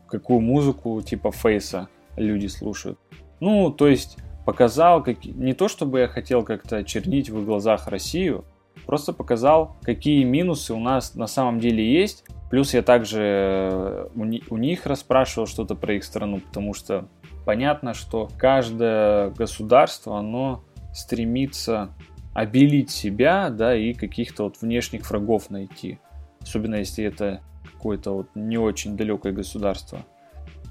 какую 0.08 0.40
музыку 0.40 1.00
типа 1.02 1.30
фейса 1.32 1.88
люди 2.16 2.46
слушают. 2.46 2.98
Ну, 3.40 3.70
то 3.70 3.88
есть, 3.88 4.18
показал, 4.44 5.02
как... 5.02 5.24
не 5.24 5.54
то 5.54 5.68
чтобы 5.68 6.00
я 6.00 6.08
хотел 6.08 6.42
как-то 6.42 6.84
чернить 6.84 7.30
в 7.30 7.38
их 7.38 7.44
глазах 7.44 7.88
Россию, 7.88 8.44
просто 8.86 9.12
показал, 9.12 9.76
какие 9.82 10.24
минусы 10.24 10.74
у 10.74 10.80
нас 10.80 11.14
на 11.14 11.26
самом 11.26 11.60
деле 11.60 11.84
есть. 11.84 12.24
Плюс 12.50 12.74
я 12.74 12.82
также 12.82 13.20
э, 13.22 14.08
у 14.14 14.56
них 14.56 14.86
расспрашивал 14.86 15.46
что-то 15.46 15.76
про 15.76 15.94
их 15.94 16.04
страну, 16.04 16.40
потому 16.40 16.74
что 16.74 17.06
понятно, 17.44 17.94
что 17.94 18.28
каждое 18.36 19.30
государство, 19.30 20.18
оно 20.18 20.64
стремится 20.92 21.90
обелить 22.34 22.90
себя, 22.90 23.50
да, 23.50 23.74
и 23.74 23.92
каких-то 23.92 24.44
вот 24.44 24.60
внешних 24.60 25.08
врагов 25.10 25.50
найти. 25.50 25.98
Особенно 26.40 26.76
если 26.76 27.04
это 27.04 27.42
какое-то 27.72 28.12
вот 28.12 28.28
не 28.34 28.58
очень 28.58 28.96
далекое 28.96 29.32
государство. 29.32 30.00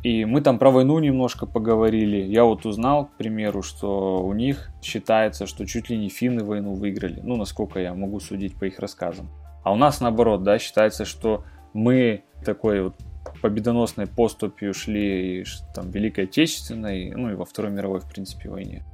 И 0.01 0.23
мы 0.23 0.39
там 0.41 0.59
про 0.59 0.71
войну 0.71 0.97
немножко 0.99 1.45
поговорили. 1.45 2.17
Я 2.17 2.45
вот 2.45 2.65
узнал, 2.65 3.07
к 3.07 3.17
примеру, 3.17 3.61
что 3.61 4.23
у 4.23 4.33
них 4.33 4.69
считается, 4.81 5.45
что 5.45 5.65
чуть 5.65 5.89
ли 5.89 5.97
не 5.97 6.07
финны 6.07 6.43
войну 6.43 6.73
выиграли. 6.73 7.19
Ну, 7.21 7.35
насколько 7.35 7.79
я 7.79 7.93
могу 7.93 8.21
судить 8.21 8.55
по 8.55 8.65
их 8.65 8.79
рассказам. 8.79 9.29
А 9.63 9.73
у 9.73 9.75
нас 9.75 9.99
наоборот, 9.99 10.43
да, 10.43 10.57
считается, 10.57 11.03
что 11.03 11.43
мы 11.73 12.23
такой 12.45 12.81
вот 12.81 12.95
победоносной 13.41 14.07
поступью 14.07 14.73
шли 14.73 15.41
и, 15.41 15.45
там, 15.75 15.89
Великой 15.91 16.25
Отечественной, 16.25 17.11
ну 17.11 17.31
и 17.31 17.35
во 17.35 17.43
Второй 17.43 17.71
мировой, 17.71 17.99
в 17.99 18.09
принципе, 18.09 18.49
войне. 18.49 18.85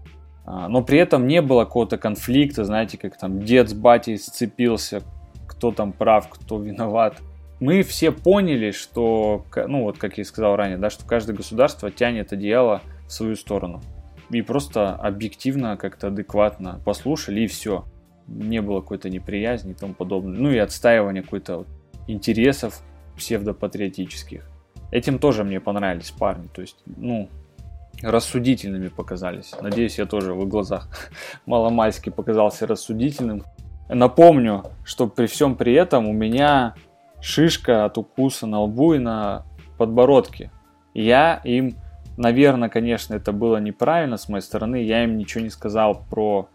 А, 0.46 0.68
но 0.70 0.84
при 0.84 1.00
этом 1.00 1.28
не 1.28 1.42
было 1.42 1.66
какого-то 1.66 1.98
конфликта, 1.98 2.64
знаете, 2.64 2.98
как 2.98 3.18
там 3.18 3.42
дед 3.42 3.70
с 3.70 3.74
батей 3.74 4.18
сцепился, 4.18 5.02
кто 5.48 5.72
там 5.72 5.92
прав, 5.92 6.30
кто 6.30 6.60
виноват. 6.60 7.18
Мы 7.60 7.84
все 7.84 8.12
поняли, 8.12 8.72
что, 8.72 9.46
ну 9.56 9.84
вот 9.84 9.98
как 9.98 10.18
я 10.18 10.22
и 10.22 10.26
сказал 10.26 10.56
ранее, 10.56 10.78
да, 10.78 10.90
что 10.90 11.06
каждое 11.06 11.36
государство 11.36 11.90
тянет 11.90 12.34
одеяло 12.34 12.82
в 13.08 13.12
свою 13.12 13.36
сторону. 13.36 13.82
И 14.30 14.42
просто 14.42 14.94
объективно, 14.96 15.78
как-то 15.78 16.08
адекватно 16.08 16.82
послушали 16.84 17.42
и 17.42 17.48
все. 17.48 17.86
Не 18.28 18.62
было 18.62 18.82
какой-то 18.82 19.10
неприязни 19.10 19.72
и 19.72 19.76
тому 19.76 19.94
подобное. 19.94 20.38
Ну 20.38 20.52
и 20.52 20.58
отстаивания 20.58 21.22
какой-то 21.22 21.58
вот 21.58 21.68
интересов 22.08 22.82
псевдопатриотических. 23.16 24.50
Этим 24.92 25.20
тоже 25.20 25.44
мне 25.44 25.60
понравились 25.60 26.12
парни. 26.12 26.48
То 26.48 26.62
есть, 26.62 26.78
ну, 26.86 27.30
рассудительными 28.02 28.88
показались. 28.88 29.54
Надеюсь, 29.62 29.98
я 29.98 30.06
тоже 30.06 30.34
в 30.34 30.42
их 30.44 30.48
глазах 30.48 30.90
маломальски 31.46 32.10
показался 32.10 32.68
рассудительным. 32.68 33.44
Напомню, 33.90 34.64
что 34.84 35.08
при 35.08 35.28
всем 35.28 35.56
при 35.56 35.74
этом 35.74 36.08
у 36.08 36.14
меня 36.14 36.76
шишка 37.22 37.86
от 37.86 37.98
укуса 37.98 38.48
на 38.48 38.62
лбу 38.62 38.94
и 38.94 39.00
на 39.00 39.46
подбородке. 39.78 40.52
Я 40.94 41.42
им, 41.44 41.76
наверное, 42.18 42.70
конечно, 42.70 43.14
это 43.14 43.32
было 43.32 43.58
неправильно 43.58 44.18
с 44.18 44.30
моей 44.30 44.42
стороны, 44.42 44.78
я 44.84 45.04
им 45.04 45.18
ничего 45.18 45.44
не 45.44 45.50
сказал 45.50 46.04
про, 46.10 46.48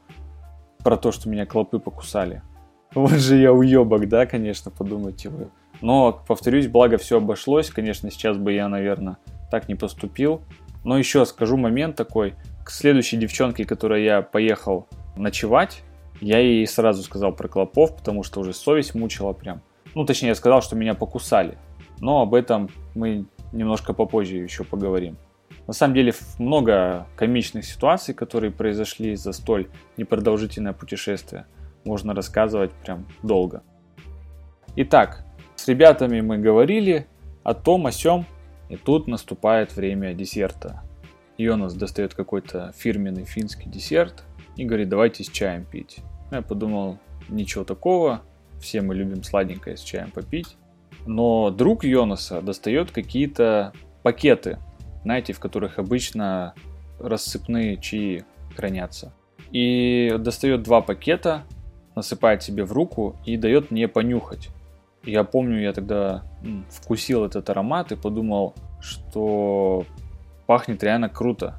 про 0.79 0.97
то, 0.97 1.13
что 1.13 1.29
меня 1.29 1.47
клопы 1.47 1.79
покусали. 1.79 2.43
Вот 2.95 3.13
же 3.13 3.37
я 3.37 3.53
уебок, 3.53 4.09
да, 4.09 4.27
конечно, 4.27 4.73
подумайте 4.73 5.29
вы. 5.29 5.49
Но, 5.81 6.25
повторюсь, 6.27 6.67
благо 6.67 6.99
все 6.99 7.19
обошлось. 7.19 7.71
Конечно, 7.71 8.11
сейчас 8.11 8.37
бы 8.37 8.53
я, 8.53 8.69
наверное, 8.69 9.17
так 9.51 9.69
не 9.69 9.77
поступил. 9.77 10.43
Но 10.85 10.99
еще 10.99 11.25
скажу 11.27 11.57
момент 11.57 11.97
такой. 11.97 12.35
К 12.65 12.71
следующей 12.71 13.17
девчонке, 13.17 13.65
которой 13.65 14.05
я 14.05 14.23
поехал 14.23 14.89
ночевать, 15.17 15.83
я 16.21 16.39
ей 16.39 16.67
сразу 16.67 17.03
сказал 17.03 17.33
про 17.33 17.49
клопов, 17.49 17.97
потому 17.97 18.23
что 18.23 18.41
уже 18.41 18.53
совесть 18.53 18.95
мучила 18.95 19.33
прям. 19.33 19.63
Ну, 19.95 20.05
точнее, 20.05 20.29
я 20.29 20.35
сказал, 20.35 20.63
что 20.63 20.77
меня 20.77 20.95
покусали. 20.95 21.59
Но 22.01 22.23
об 22.23 22.35
этом 22.35 22.71
мы 22.95 23.27
немножко 23.53 23.93
попозже 23.93 24.37
еще 24.37 24.65
поговорим. 24.65 25.17
На 25.67 25.73
самом 25.73 25.95
деле 25.95 26.13
много 26.39 27.07
комичных 27.17 27.65
ситуаций, 27.65 28.15
которые 28.15 28.51
произошли 28.51 29.15
за 29.17 29.33
столь 29.33 29.69
непродолжительное 29.97 30.73
путешествие. 30.73 31.47
Можно 31.85 32.15
рассказывать 32.15 32.73
прям 32.73 33.07
долго. 33.23 33.63
Итак, 34.77 35.25
с 35.57 35.67
ребятами 35.69 36.21
мы 36.21 36.39
говорили 36.39 37.07
о 37.43 37.55
том, 37.55 37.87
о 37.87 37.93
сем, 37.93 38.27
и 38.71 38.77
тут 38.77 39.09
наступает 39.09 39.75
время 39.75 40.15
десерта. 40.15 40.83
Йонас 41.37 41.75
достает 41.75 42.15
какой-то 42.15 42.73
фирменный 42.77 43.25
финский 43.25 43.69
десерт 43.69 44.23
и 44.57 44.65
говорит, 44.65 44.89
давайте 44.89 45.25
с 45.25 45.29
чаем 45.29 45.65
пить. 45.65 45.99
Я 46.31 46.43
подумал, 46.43 46.99
ничего 47.29 47.65
такого, 47.65 48.23
все 48.61 48.81
мы 48.81 48.95
любим 48.95 49.25
сладенькое 49.25 49.77
с 49.77 49.81
чаем 49.81 50.13
попить. 50.13 50.57
Но 51.07 51.51
друг 51.51 51.83
Йонаса 51.85 52.41
достает 52.43 52.93
какие-то 52.93 53.73
пакеты, 54.03 54.59
знаете, 55.03 55.33
в 55.33 55.41
которых 55.41 55.79
обычно 55.79 56.55
рассыпные 57.01 57.77
чаи 57.77 58.25
хранятся. 58.55 59.13
И 59.51 60.15
достает 60.19 60.63
два 60.63 60.81
пакета, 60.81 61.43
насыпает 61.97 62.45
себе 62.45 62.65
в 62.65 62.73
руку 62.73 63.17
и 63.25 63.37
дает 63.37 63.73
мне 63.73 63.89
понюхать. 63.89 64.51
Я 65.05 65.25
помню, 65.25 65.61
я 65.61 65.73
тогда 65.73 66.25
вкусил 66.69 67.25
этот 67.25 67.49
аромат 67.49 67.93
и 67.93 67.97
подумал, 67.97 68.55
что 68.81 69.85
пахнет 70.47 70.83
реально 70.83 71.09
круто. 71.09 71.59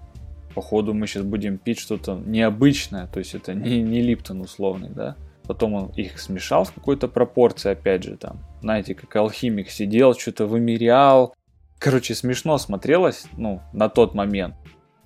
Походу 0.54 0.94
мы 0.94 1.08
сейчас 1.08 1.24
будем 1.24 1.58
пить 1.58 1.80
что-то 1.80 2.16
необычное, 2.16 3.08
то 3.08 3.20
есть 3.20 3.34
это 3.36 3.54
не, 3.54 3.82
не 3.82 4.02
Липтон 4.02 4.42
условный, 4.42 4.90
да. 4.90 5.16
Потом 5.44 5.74
он 5.74 5.90
их 5.96 6.20
смешал 6.20 6.66
в 6.66 6.74
какой-то 6.74 7.08
пропорции, 7.08 7.72
опять 7.72 8.04
же, 8.04 8.16
там, 8.16 8.40
знаете, 8.62 8.94
как 8.94 9.16
алхимик 9.16 9.70
сидел, 9.70 10.14
что-то 10.14 10.46
вымерял. 10.46 11.34
Короче, 11.80 12.14
смешно 12.14 12.58
смотрелось, 12.58 13.26
ну, 13.38 13.62
на 13.74 13.90
тот 13.90 14.14
момент. 14.14 14.56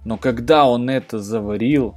Но 0.03 0.17
когда 0.17 0.65
он 0.65 0.89
это 0.89 1.19
заварил, 1.19 1.95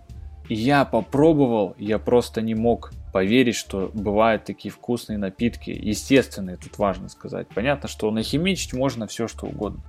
я 0.48 0.84
попробовал, 0.84 1.74
я 1.78 1.98
просто 1.98 2.40
не 2.40 2.54
мог 2.54 2.92
поверить, 3.12 3.56
что 3.56 3.90
бывают 3.92 4.44
такие 4.44 4.72
вкусные 4.72 5.18
напитки, 5.18 5.70
естественные, 5.70 6.56
тут 6.56 6.78
важно 6.78 7.08
сказать. 7.08 7.48
Понятно, 7.54 7.88
что 7.88 8.10
нахимичить 8.10 8.74
можно 8.74 9.06
все 9.06 9.28
что 9.28 9.46
угодно. 9.46 9.82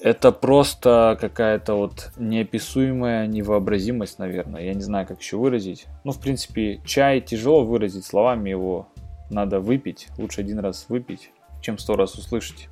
Это 0.00 0.32
просто 0.32 1.16
какая-то 1.20 1.74
вот 1.74 2.12
неописуемая 2.16 3.26
невообразимость, 3.26 4.18
наверное. 4.18 4.62
Я 4.62 4.74
не 4.74 4.82
знаю, 4.82 5.06
как 5.06 5.20
еще 5.20 5.36
выразить. 5.36 5.86
Ну, 6.04 6.12
в 6.12 6.20
принципе, 6.20 6.80
чай 6.84 7.20
тяжело 7.20 7.64
выразить 7.64 8.04
словами, 8.04 8.50
его 8.50 8.88
надо 9.30 9.60
выпить. 9.60 10.08
Лучше 10.18 10.42
один 10.42 10.58
раз 10.58 10.86
выпить, 10.88 11.30
чем 11.60 11.78
сто 11.78 11.96
раз 11.96 12.14
услышать. 12.14 12.68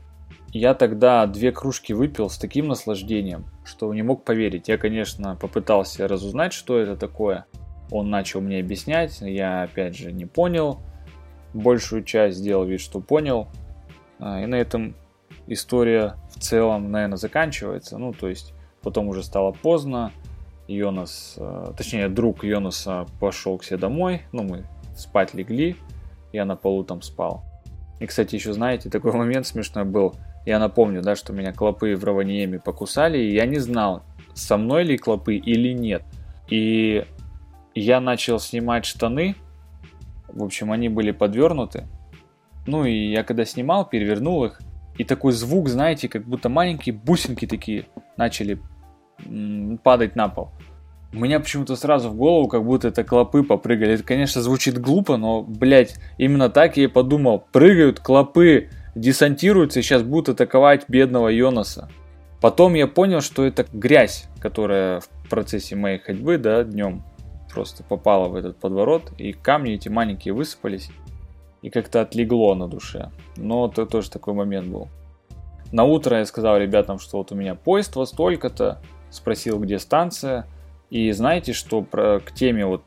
Я 0.48 0.74
тогда 0.74 1.26
две 1.26 1.50
кружки 1.50 1.94
выпил 1.94 2.28
с 2.28 2.36
таким 2.36 2.68
наслаждением, 2.68 3.46
что 3.64 3.92
не 3.94 4.02
мог 4.02 4.24
поверить. 4.24 4.68
Я, 4.68 4.76
конечно, 4.76 5.36
попытался 5.36 6.06
разузнать, 6.06 6.52
что 6.52 6.78
это 6.78 6.96
такое– 6.96 7.46
он 7.92 8.08
начал 8.08 8.40
мне 8.40 8.58
объяснять, 8.58 9.20
я 9.20 9.64
опять 9.64 9.94
же 9.94 10.12
не 10.12 10.24
понял. 10.24 10.80
Большую 11.52 12.04
часть 12.04 12.38
сделал 12.38 12.64
вид, 12.64 12.80
что 12.80 13.00
понял. 13.00 13.48
А, 14.18 14.40
и 14.40 14.46
на 14.46 14.54
этом 14.54 14.96
история 15.46 16.14
в 16.30 16.40
целом, 16.40 16.90
наверное, 16.90 17.18
заканчивается. 17.18 17.98
Ну, 17.98 18.14
то 18.14 18.28
есть 18.28 18.54
потом 18.80 19.08
уже 19.08 19.22
стало 19.22 19.52
поздно. 19.52 20.10
Йонас, 20.68 21.34
а, 21.36 21.74
точнее, 21.76 22.08
друг 22.08 22.44
Йонаса 22.44 23.06
пошел 23.20 23.58
к 23.58 23.64
себе 23.64 23.76
домой. 23.76 24.22
Ну, 24.32 24.44
мы 24.44 24.64
спать 24.96 25.34
легли. 25.34 25.76
Я 26.32 26.46
на 26.46 26.56
полу 26.56 26.84
там 26.84 27.02
спал. 27.02 27.44
И, 28.00 28.06
кстати, 28.06 28.36
еще 28.36 28.54
знаете, 28.54 28.88
такой 28.88 29.12
момент 29.12 29.46
смешной 29.46 29.84
был. 29.84 30.14
Я 30.46 30.58
напомню, 30.58 31.02
да, 31.02 31.14
что 31.14 31.34
меня 31.34 31.52
клопы 31.52 31.94
в 31.94 32.04
Раваниеме 32.04 32.58
покусали, 32.58 33.18
и 33.18 33.34
я 33.34 33.44
не 33.44 33.58
знал, 33.58 34.02
со 34.32 34.56
мной 34.56 34.82
ли 34.84 34.96
клопы 34.96 35.36
или 35.36 35.74
нет. 35.74 36.02
И 36.48 37.04
я 37.74 38.00
начал 38.00 38.38
снимать 38.38 38.84
штаны. 38.84 39.36
В 40.28 40.42
общем, 40.42 40.72
они 40.72 40.88
были 40.88 41.10
подвернуты. 41.10 41.86
Ну 42.66 42.84
и 42.84 43.10
я 43.10 43.24
когда 43.24 43.44
снимал, 43.44 43.88
перевернул 43.88 44.44
их. 44.44 44.60
И 44.98 45.04
такой 45.04 45.32
звук, 45.32 45.68
знаете, 45.68 46.08
как 46.08 46.24
будто 46.24 46.48
маленькие 46.48 46.94
бусинки 46.94 47.46
такие 47.46 47.86
начали 48.16 48.60
падать 49.82 50.16
на 50.16 50.28
пол. 50.28 50.50
У 51.14 51.18
меня 51.18 51.40
почему-то 51.40 51.76
сразу 51.76 52.08
в 52.08 52.14
голову, 52.14 52.48
как 52.48 52.64
будто 52.64 52.88
это 52.88 53.04
клопы 53.04 53.42
попрыгали. 53.42 53.94
Это, 53.94 54.02
конечно, 54.02 54.40
звучит 54.40 54.78
глупо, 54.78 55.18
но, 55.18 55.42
блядь, 55.42 55.96
именно 56.16 56.48
так 56.48 56.76
я 56.76 56.84
и 56.84 56.88
подумал. 56.88 57.44
Прыгают 57.52 58.00
клопы, 58.00 58.70
десантируются 58.94 59.80
и 59.80 59.82
сейчас 59.82 60.02
будут 60.02 60.30
атаковать 60.30 60.86
бедного 60.88 61.28
Йонаса. 61.28 61.90
Потом 62.40 62.74
я 62.74 62.86
понял, 62.86 63.20
что 63.20 63.44
это 63.44 63.66
грязь, 63.72 64.26
которая 64.40 65.00
в 65.00 65.08
процессе 65.28 65.76
моей 65.76 65.98
ходьбы, 65.98 66.38
да, 66.38 66.64
днем 66.64 67.04
просто 67.52 67.82
попало 67.82 68.28
в 68.28 68.34
этот 68.34 68.56
подворот, 68.56 69.12
и 69.18 69.32
камни 69.32 69.74
эти 69.74 69.88
маленькие 69.88 70.34
высыпались, 70.34 70.90
и 71.62 71.70
как-то 71.70 72.00
отлегло 72.00 72.54
на 72.54 72.68
душе. 72.68 73.10
Но 73.36 73.68
это 73.68 73.86
тоже 73.86 74.10
такой 74.10 74.34
момент 74.34 74.68
был. 74.68 74.88
На 75.70 75.84
утро 75.84 76.18
я 76.18 76.26
сказал 76.26 76.58
ребятам, 76.58 76.98
что 76.98 77.18
вот 77.18 77.32
у 77.32 77.34
меня 77.34 77.54
поезд 77.54 77.96
во 77.96 78.04
столько-то, 78.04 78.82
спросил, 79.10 79.58
где 79.58 79.78
станция, 79.78 80.46
и 80.90 81.10
знаете, 81.12 81.52
что 81.52 81.82
про, 81.82 82.20
к 82.20 82.32
теме 82.32 82.66
вот 82.66 82.82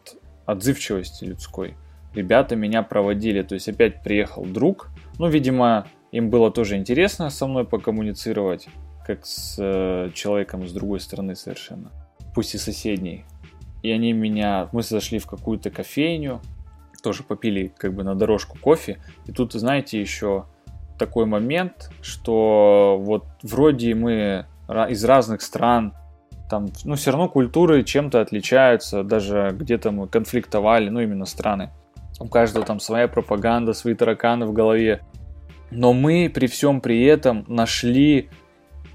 отзывчивости 0.46 1.26
людской, 1.26 1.76
ребята 2.14 2.56
меня 2.56 2.84
проводили, 2.84 3.42
то 3.42 3.56
есть 3.56 3.68
опять 3.68 4.04
приехал 4.04 4.46
друг, 4.46 4.90
ну, 5.18 5.28
видимо, 5.28 5.88
им 6.12 6.30
было 6.30 6.52
тоже 6.52 6.78
интересно 6.78 7.30
со 7.30 7.48
мной 7.48 7.66
покоммуницировать, 7.66 8.68
как 9.06 9.26
с 9.26 9.56
э, 9.58 10.12
человеком 10.14 10.68
с 10.68 10.72
другой 10.72 11.00
стороны 11.00 11.36
совершенно, 11.36 11.92
пусть 12.34 12.54
и 12.54 12.58
соседней 12.58 13.26
и 13.86 13.92
они 13.92 14.14
меня, 14.14 14.68
мы 14.72 14.82
зашли 14.82 15.20
в 15.20 15.28
какую-то 15.28 15.70
кофейню, 15.70 16.42
тоже 17.04 17.22
попили 17.24 17.72
как 17.78 17.94
бы 17.94 18.04
на 18.04 18.16
дорожку 18.16 18.58
кофе, 18.60 18.98
и 19.28 19.32
тут, 19.32 19.54
знаете, 19.54 20.02
еще 20.02 20.46
такой 20.98 21.26
момент, 21.26 21.92
что 22.02 22.98
вот 23.00 23.26
вроде 23.44 23.94
мы 23.94 24.48
из 24.90 25.06
разных 25.06 25.42
стран, 25.42 25.94
там, 26.50 26.68
ну, 26.84 26.96
все 26.96 27.12
равно 27.12 27.30
культуры 27.30 27.84
чем-то 27.84 28.22
отличаются, 28.22 29.04
даже 29.04 29.52
где-то 29.54 29.92
мы 29.92 30.08
конфликтовали, 30.08 30.90
ну, 30.90 31.00
именно 31.00 31.26
страны. 31.26 31.70
У 32.20 32.28
каждого 32.28 32.66
там 32.66 32.80
своя 32.80 33.08
пропаганда, 33.08 33.74
свои 33.74 33.94
тараканы 33.94 34.46
в 34.46 34.54
голове. 34.54 35.02
Но 35.70 35.94
мы 35.94 36.32
при 36.34 36.48
всем 36.48 36.82
при 36.82 37.04
этом 37.04 37.46
нашли 37.48 38.30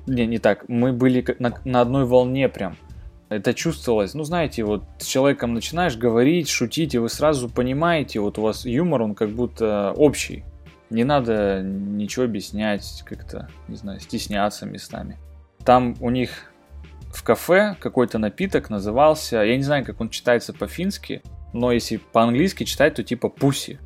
Не, 0.06 0.26
не 0.26 0.38
так. 0.38 0.68
Мы 0.68 0.92
были 0.92 1.24
на, 1.38 1.54
на 1.64 1.80
одной 1.82 2.06
волне 2.06 2.48
прям. 2.48 2.76
Это 3.30 3.54
чувствовалось. 3.54 4.12
Ну, 4.14 4.24
знаете, 4.24 4.64
вот 4.64 4.82
с 4.98 5.06
человеком 5.06 5.54
начинаешь 5.54 5.96
говорить, 5.96 6.48
шутить, 6.48 6.94
и 6.94 6.98
вы 6.98 7.08
сразу 7.08 7.48
понимаете, 7.48 8.18
вот 8.18 8.38
у 8.38 8.42
вас 8.42 8.66
юмор, 8.66 9.02
он 9.02 9.14
как 9.14 9.30
будто 9.30 9.92
общий. 9.96 10.44
Не 10.90 11.04
надо 11.04 11.62
ничего 11.62 12.24
объяснять, 12.24 13.04
как-то, 13.06 13.48
не 13.68 13.76
знаю, 13.76 14.00
стесняться 14.00 14.66
местами. 14.66 15.16
Там 15.64 15.94
у 16.00 16.10
них 16.10 16.52
в 17.12 17.22
кафе 17.22 17.76
какой-то 17.78 18.18
напиток 18.18 18.68
назывался, 18.68 19.42
я 19.42 19.56
не 19.56 19.62
знаю, 19.62 19.84
как 19.84 20.00
он 20.00 20.10
читается 20.10 20.52
по-фински, 20.52 21.22
но 21.52 21.70
если 21.70 21.98
по-английски 21.98 22.64
читать, 22.64 22.94
то 22.94 23.04
типа 23.04 23.28
пуси. 23.28 23.78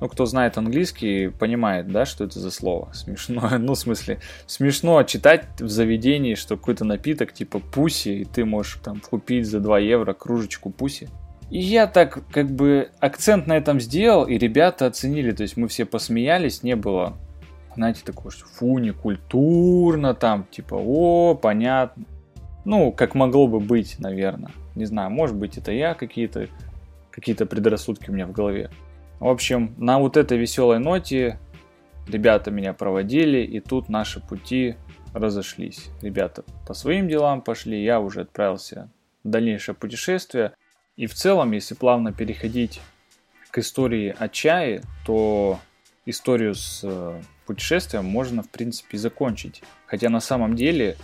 Ну, 0.00 0.08
кто 0.08 0.24
знает 0.24 0.56
английский, 0.56 1.28
понимает, 1.28 1.88
да, 1.88 2.06
что 2.06 2.24
это 2.24 2.40
за 2.40 2.50
слово. 2.50 2.90
Смешно. 2.92 3.48
Ну, 3.58 3.74
в 3.74 3.78
смысле, 3.78 4.20
смешно 4.46 5.02
читать 5.02 5.44
в 5.60 5.68
заведении, 5.68 6.34
что 6.34 6.56
какой-то 6.56 6.84
напиток 6.84 7.32
типа 7.32 7.58
пуси, 7.58 8.20
и 8.20 8.24
ты 8.24 8.44
можешь 8.44 8.80
там 8.82 9.00
купить 9.00 9.46
за 9.46 9.60
2 9.60 9.78
евро 9.80 10.14
кружечку 10.14 10.70
пуси. 10.70 11.08
И 11.50 11.58
я 11.58 11.86
так 11.86 12.22
как 12.30 12.50
бы 12.50 12.90
акцент 13.00 13.46
на 13.46 13.56
этом 13.56 13.80
сделал, 13.80 14.24
и 14.24 14.38
ребята 14.38 14.86
оценили. 14.86 15.32
То 15.32 15.42
есть 15.42 15.56
мы 15.56 15.68
все 15.68 15.84
посмеялись, 15.84 16.62
не 16.62 16.76
было, 16.76 17.18
знаете, 17.74 18.02
такого, 18.04 18.30
что 18.30 18.46
фу, 18.46 18.78
не 18.78 18.92
культурно 18.92 20.14
там, 20.14 20.46
типа, 20.50 20.76
о, 20.76 21.34
понятно. 21.34 22.04
Ну, 22.64 22.92
как 22.92 23.14
могло 23.14 23.46
бы 23.46 23.60
быть, 23.60 23.98
наверное. 23.98 24.52
Не 24.74 24.84
знаю, 24.84 25.10
может 25.10 25.36
быть, 25.36 25.58
это 25.58 25.72
я 25.72 25.94
какие-то 25.94 26.48
какие-то 27.10 27.44
предрассудки 27.44 28.08
у 28.08 28.12
меня 28.12 28.26
в 28.26 28.32
голове. 28.32 28.70
В 29.20 29.28
общем, 29.28 29.74
на 29.76 29.98
вот 29.98 30.16
этой 30.16 30.38
веселой 30.38 30.78
ноте 30.78 31.38
ребята 32.08 32.50
меня 32.50 32.72
проводили, 32.72 33.40
и 33.40 33.60
тут 33.60 33.90
наши 33.90 34.18
пути 34.18 34.76
разошлись. 35.12 35.90
Ребята 36.00 36.42
по 36.66 36.72
своим 36.72 37.06
делам 37.06 37.42
пошли, 37.42 37.84
я 37.84 38.00
уже 38.00 38.22
отправился 38.22 38.90
в 39.22 39.28
дальнейшее 39.28 39.74
путешествие. 39.74 40.54
И 40.96 41.06
в 41.06 41.12
целом, 41.12 41.52
если 41.52 41.74
плавно 41.74 42.14
переходить 42.14 42.80
к 43.50 43.58
истории 43.58 44.14
о 44.18 44.30
чае, 44.30 44.82
то 45.04 45.60
историю 46.06 46.54
с 46.54 46.80
э, 46.82 47.20
путешествием 47.44 48.06
можно, 48.06 48.42
в 48.42 48.48
принципе, 48.48 48.96
закончить. 48.96 49.62
Хотя 49.84 50.08
на 50.08 50.20
самом 50.20 50.56
деле, 50.56 50.96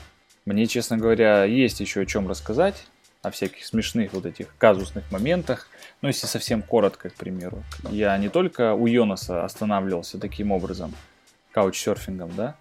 мне, 0.46 0.66
честно 0.66 0.96
говоря, 0.96 1.44
есть 1.44 1.80
еще 1.80 2.00
о 2.00 2.06
чем 2.06 2.28
рассказать 2.28 2.86
о 3.26 3.30
всяких 3.32 3.66
смешных 3.66 4.12
вот 4.12 4.24
этих 4.24 4.56
казусных 4.56 5.10
моментах. 5.10 5.68
Ну, 6.00 6.08
если 6.08 6.28
совсем 6.28 6.62
коротко, 6.62 7.10
к 7.10 7.14
примеру. 7.14 7.64
Я 7.90 8.16
не 8.18 8.28
только 8.28 8.74
у 8.74 8.86
Йонаса 8.86 9.44
останавливался 9.44 10.20
таким 10.20 10.52
образом, 10.52 10.94
каучсерфингом, 11.50 12.30
да, 12.36 12.54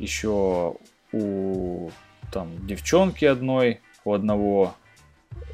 еще 0.00 0.74
у 1.12 1.90
там 2.32 2.66
девчонки 2.66 3.24
одной, 3.24 3.80
у 4.04 4.12
одного 4.12 4.74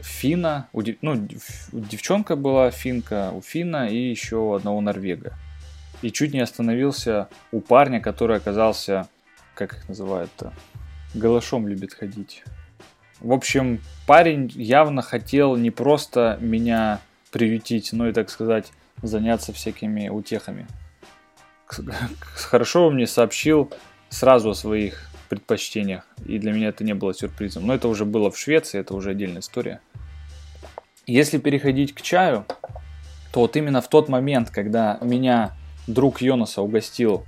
фина, 0.01 0.69
у, 0.73 0.83
ну, 1.03 1.29
девчонка 1.73 2.35
была 2.35 2.71
финка, 2.71 3.33
у 3.35 3.42
фина 3.42 3.88
и 3.90 3.99
еще 3.99 4.37
у 4.37 4.55
одного 4.55 4.81
норвега. 4.81 5.35
И 6.01 6.11
чуть 6.11 6.33
не 6.33 6.40
остановился 6.40 7.29
у 7.53 7.61
парня, 7.61 8.01
который 8.01 8.38
оказался, 8.38 9.07
как 9.55 9.75
их 9.75 9.88
называют-то, 9.88 10.55
голышом 11.12 11.69
любит 11.69 11.92
ходить. 11.92 12.42
В 13.20 13.33
общем, 13.33 13.81
парень 14.07 14.50
явно 14.55 15.02
хотел 15.02 15.57
не 15.57 15.70
просто 15.70 16.38
меня 16.40 17.00
приютить, 17.31 17.92
но 17.92 18.09
и, 18.09 18.12
так 18.12 18.31
сказать, 18.31 18.72
заняться 19.02 19.52
всякими 19.52 20.09
утехами. 20.09 20.66
Хорошо 21.66 22.90
мне 22.90 23.07
сообщил 23.07 23.72
сразу 24.09 24.50
о 24.50 24.55
своих 24.55 25.11
предпочтениях, 25.29 26.07
и 26.24 26.38
для 26.38 26.52
меня 26.52 26.68
это 26.68 26.85
не 26.85 26.94
было 26.94 27.12
сюрпризом. 27.12 27.66
Но 27.66 27.74
это 27.74 27.88
уже 27.88 28.05
было 28.05 28.31
в 28.31 28.38
Швеции, 28.38 28.79
это 28.79 28.94
уже 28.94 29.11
отдельная 29.11 29.40
история. 29.40 29.81
Если 31.07 31.38
переходить 31.38 31.94
к 31.94 32.02
чаю, 32.02 32.46
то 33.33 33.40
вот 33.40 33.57
именно 33.57 33.81
в 33.81 33.88
тот 33.88 34.09
момент, 34.09 34.50
когда 34.50 34.98
меня 35.00 35.57
друг 35.87 36.20
Йонаса 36.20 36.62
угостил 36.62 37.24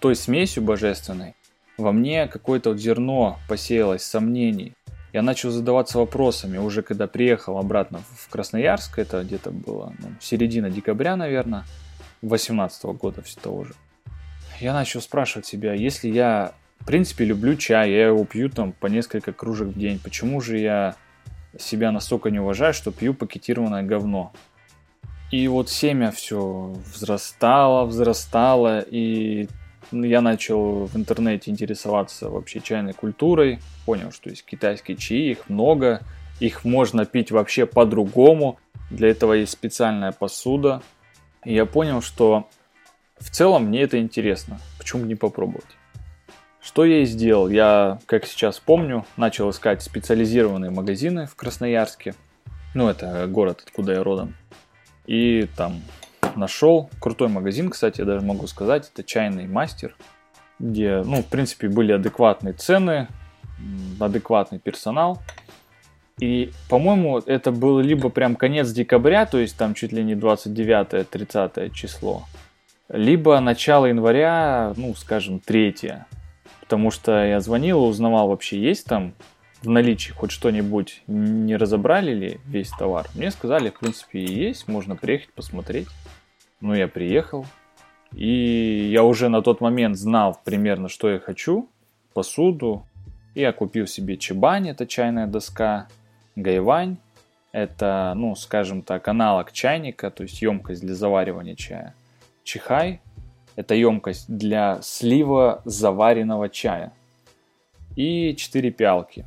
той 0.00 0.16
смесью 0.16 0.62
божественной, 0.62 1.34
во 1.76 1.92
мне 1.92 2.28
какое-то 2.28 2.70
вот 2.70 2.78
зерно 2.78 3.38
посеялось 3.48 4.02
сомнений. 4.02 4.74
Я 5.12 5.22
начал 5.22 5.50
задаваться 5.50 5.98
вопросами 5.98 6.58
уже 6.58 6.82
когда 6.82 7.06
приехал 7.06 7.58
обратно 7.58 8.00
в 8.16 8.28
Красноярск, 8.28 8.98
это 8.98 9.22
где-то 9.24 9.50
было 9.50 9.92
ну, 9.98 10.10
середина 10.20 10.70
декабря, 10.70 11.16
наверное, 11.16 11.64
18 12.22 12.84
года 12.84 13.22
все 13.22 13.40
того 13.40 13.64
же. 13.64 13.74
Я 14.60 14.72
начал 14.72 15.00
спрашивать 15.00 15.46
себя, 15.46 15.72
если 15.74 16.08
я, 16.08 16.52
в 16.78 16.86
принципе, 16.86 17.24
люблю 17.24 17.56
чай, 17.56 17.90
я 17.90 18.08
его 18.08 18.24
пью 18.24 18.50
там 18.50 18.72
по 18.72 18.86
несколько 18.86 19.32
кружек 19.32 19.68
в 19.68 19.78
день, 19.78 19.98
почему 19.98 20.40
же 20.40 20.58
я 20.58 20.94
себя 21.58 21.90
настолько 21.90 22.30
не 22.30 22.38
уважаю, 22.38 22.72
что 22.72 22.92
пью 22.92 23.14
пакетированное 23.14 23.82
говно? 23.82 24.32
И 25.30 25.46
вот 25.48 25.70
семя 25.70 26.10
все 26.10 26.74
взрастало, 26.94 27.84
взрастало, 27.84 28.80
и 28.80 29.48
я 29.92 30.20
начал 30.20 30.86
в 30.86 30.96
интернете 30.96 31.50
интересоваться 31.50 32.28
вообще 32.28 32.60
чайной 32.60 32.92
культурой, 32.92 33.60
понял, 33.86 34.12
что 34.12 34.30
есть 34.30 34.44
китайские 34.44 34.96
чаи, 34.96 35.30
их 35.30 35.48
много, 35.48 36.02
их 36.40 36.64
можно 36.64 37.04
пить 37.04 37.30
вообще 37.30 37.66
по-другому, 37.66 38.58
для 38.90 39.10
этого 39.10 39.34
есть 39.34 39.52
специальная 39.52 40.12
посуда. 40.12 40.82
И 41.44 41.54
я 41.54 41.64
понял, 41.66 42.02
что 42.02 42.48
в 43.18 43.30
целом 43.30 43.66
мне 43.66 43.82
это 43.82 43.98
интересно, 43.98 44.60
почему 44.78 45.04
не 45.04 45.14
попробовать. 45.14 45.76
Что 46.60 46.84
я 46.84 47.02
и 47.02 47.04
сделал? 47.06 47.48
Я, 47.48 48.00
как 48.06 48.26
сейчас 48.26 48.58
помню, 48.58 49.06
начал 49.16 49.48
искать 49.50 49.82
специализированные 49.82 50.70
магазины 50.70 51.26
в 51.26 51.34
Красноярске. 51.34 52.14
Ну, 52.74 52.88
это 52.88 53.26
город, 53.26 53.62
откуда 53.66 53.92
я 53.94 54.04
родом. 54.04 54.34
И 55.06 55.48
там 55.56 55.80
нашел 56.36 56.90
крутой 57.00 57.28
магазин, 57.28 57.70
кстати, 57.70 58.00
я 58.00 58.06
даже 58.06 58.24
могу 58.24 58.46
сказать, 58.46 58.90
это 58.92 59.04
чайный 59.04 59.46
мастер, 59.46 59.94
где, 60.58 61.02
ну, 61.04 61.22
в 61.22 61.26
принципе, 61.26 61.68
были 61.68 61.92
адекватные 61.92 62.54
цены, 62.54 63.08
адекватный 63.98 64.58
персонал. 64.58 65.22
И, 66.18 66.52
по-моему, 66.68 67.18
это 67.18 67.50
был 67.50 67.80
либо 67.80 68.10
прям 68.10 68.36
конец 68.36 68.70
декабря, 68.72 69.24
то 69.24 69.38
есть 69.38 69.56
там 69.56 69.74
чуть 69.74 69.92
ли 69.92 70.04
не 70.04 70.14
29-30 70.14 71.70
число, 71.72 72.24
либо 72.88 73.40
начало 73.40 73.86
января, 73.86 74.74
ну, 74.76 74.94
скажем, 74.94 75.40
3 75.40 75.74
Потому 76.60 76.90
что 76.90 77.24
я 77.24 77.40
звонил, 77.40 77.82
узнавал, 77.82 78.28
вообще 78.28 78.60
есть 78.60 78.86
там 78.86 79.14
в 79.62 79.68
наличии 79.68 80.12
хоть 80.12 80.30
что-нибудь, 80.30 81.02
не 81.06 81.56
разобрали 81.56 82.14
ли 82.14 82.40
весь 82.46 82.70
товар. 82.70 83.06
Мне 83.14 83.30
сказали, 83.30 83.70
в 83.70 83.78
принципе, 83.78 84.24
есть, 84.24 84.68
можно 84.68 84.96
приехать 84.96 85.32
посмотреть. 85.32 85.88
Ну, 86.60 86.74
я 86.74 86.88
приехал, 86.88 87.46
и 88.12 88.90
я 88.92 89.02
уже 89.02 89.28
на 89.28 89.40
тот 89.40 89.60
момент 89.60 89.96
знал 89.96 90.38
примерно, 90.44 90.88
что 90.88 91.08
я 91.10 91.18
хочу, 91.18 91.68
посуду. 92.12 92.86
Я 93.34 93.52
купил 93.52 93.86
себе 93.86 94.16
чебань, 94.16 94.68
это 94.68 94.86
чайная 94.86 95.26
доска, 95.26 95.88
гайвань, 96.36 96.98
это, 97.52 98.12
ну, 98.16 98.34
скажем 98.34 98.82
так, 98.82 99.08
аналог 99.08 99.52
чайника, 99.52 100.10
то 100.10 100.24
есть 100.24 100.42
емкость 100.42 100.82
для 100.82 100.94
заваривания 100.94 101.54
чая. 101.54 101.94
Чихай– 102.44 103.00
это 103.56 103.74
емкость 103.74 104.26
для 104.28 104.80
слива 104.82 105.62
заваренного 105.64 106.48
чая. 106.48 106.92
И 107.96 108.34
4 108.36 108.70
пиалки, 108.70 109.24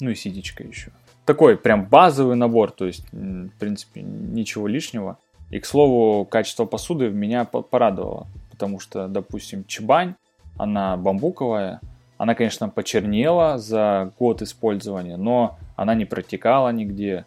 ну 0.00 0.10
и 0.10 0.14
сидичка 0.14 0.62
еще. 0.62 0.92
Такой 1.24 1.56
прям 1.56 1.86
базовый 1.86 2.36
набор, 2.36 2.70
то 2.70 2.86
есть, 2.86 3.06
в 3.12 3.50
принципе, 3.58 4.02
ничего 4.02 4.66
лишнего. 4.66 5.18
И, 5.52 5.60
к 5.60 5.66
слову, 5.66 6.24
качество 6.24 6.64
посуды 6.64 7.10
меня 7.10 7.44
порадовало, 7.44 8.26
потому 8.50 8.80
что, 8.80 9.06
допустим, 9.06 9.64
чебань, 9.66 10.14
она 10.56 10.96
бамбуковая, 10.96 11.80
она, 12.16 12.34
конечно, 12.34 12.70
почернела 12.70 13.58
за 13.58 14.12
год 14.18 14.40
использования, 14.40 15.18
но 15.18 15.58
она 15.76 15.94
не 15.94 16.06
протекала 16.06 16.70
нигде, 16.70 17.26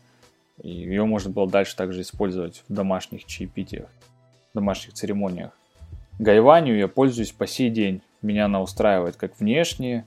и 0.64 0.70
ее 0.70 1.06
можно 1.06 1.30
было 1.30 1.48
дальше 1.48 1.76
также 1.76 2.02
использовать 2.02 2.64
в 2.68 2.74
домашних 2.74 3.26
чаепитиях, 3.26 3.90
в 4.54 4.56
домашних 4.56 4.94
церемониях. 4.94 5.52
Гайванью 6.18 6.78
я 6.78 6.88
пользуюсь 6.88 7.32
по 7.32 7.46
сей 7.46 7.70
день. 7.70 8.02
Меня 8.24 8.46
она 8.46 8.62
устраивает 8.62 9.18
как 9.18 9.40
внешне. 9.40 10.06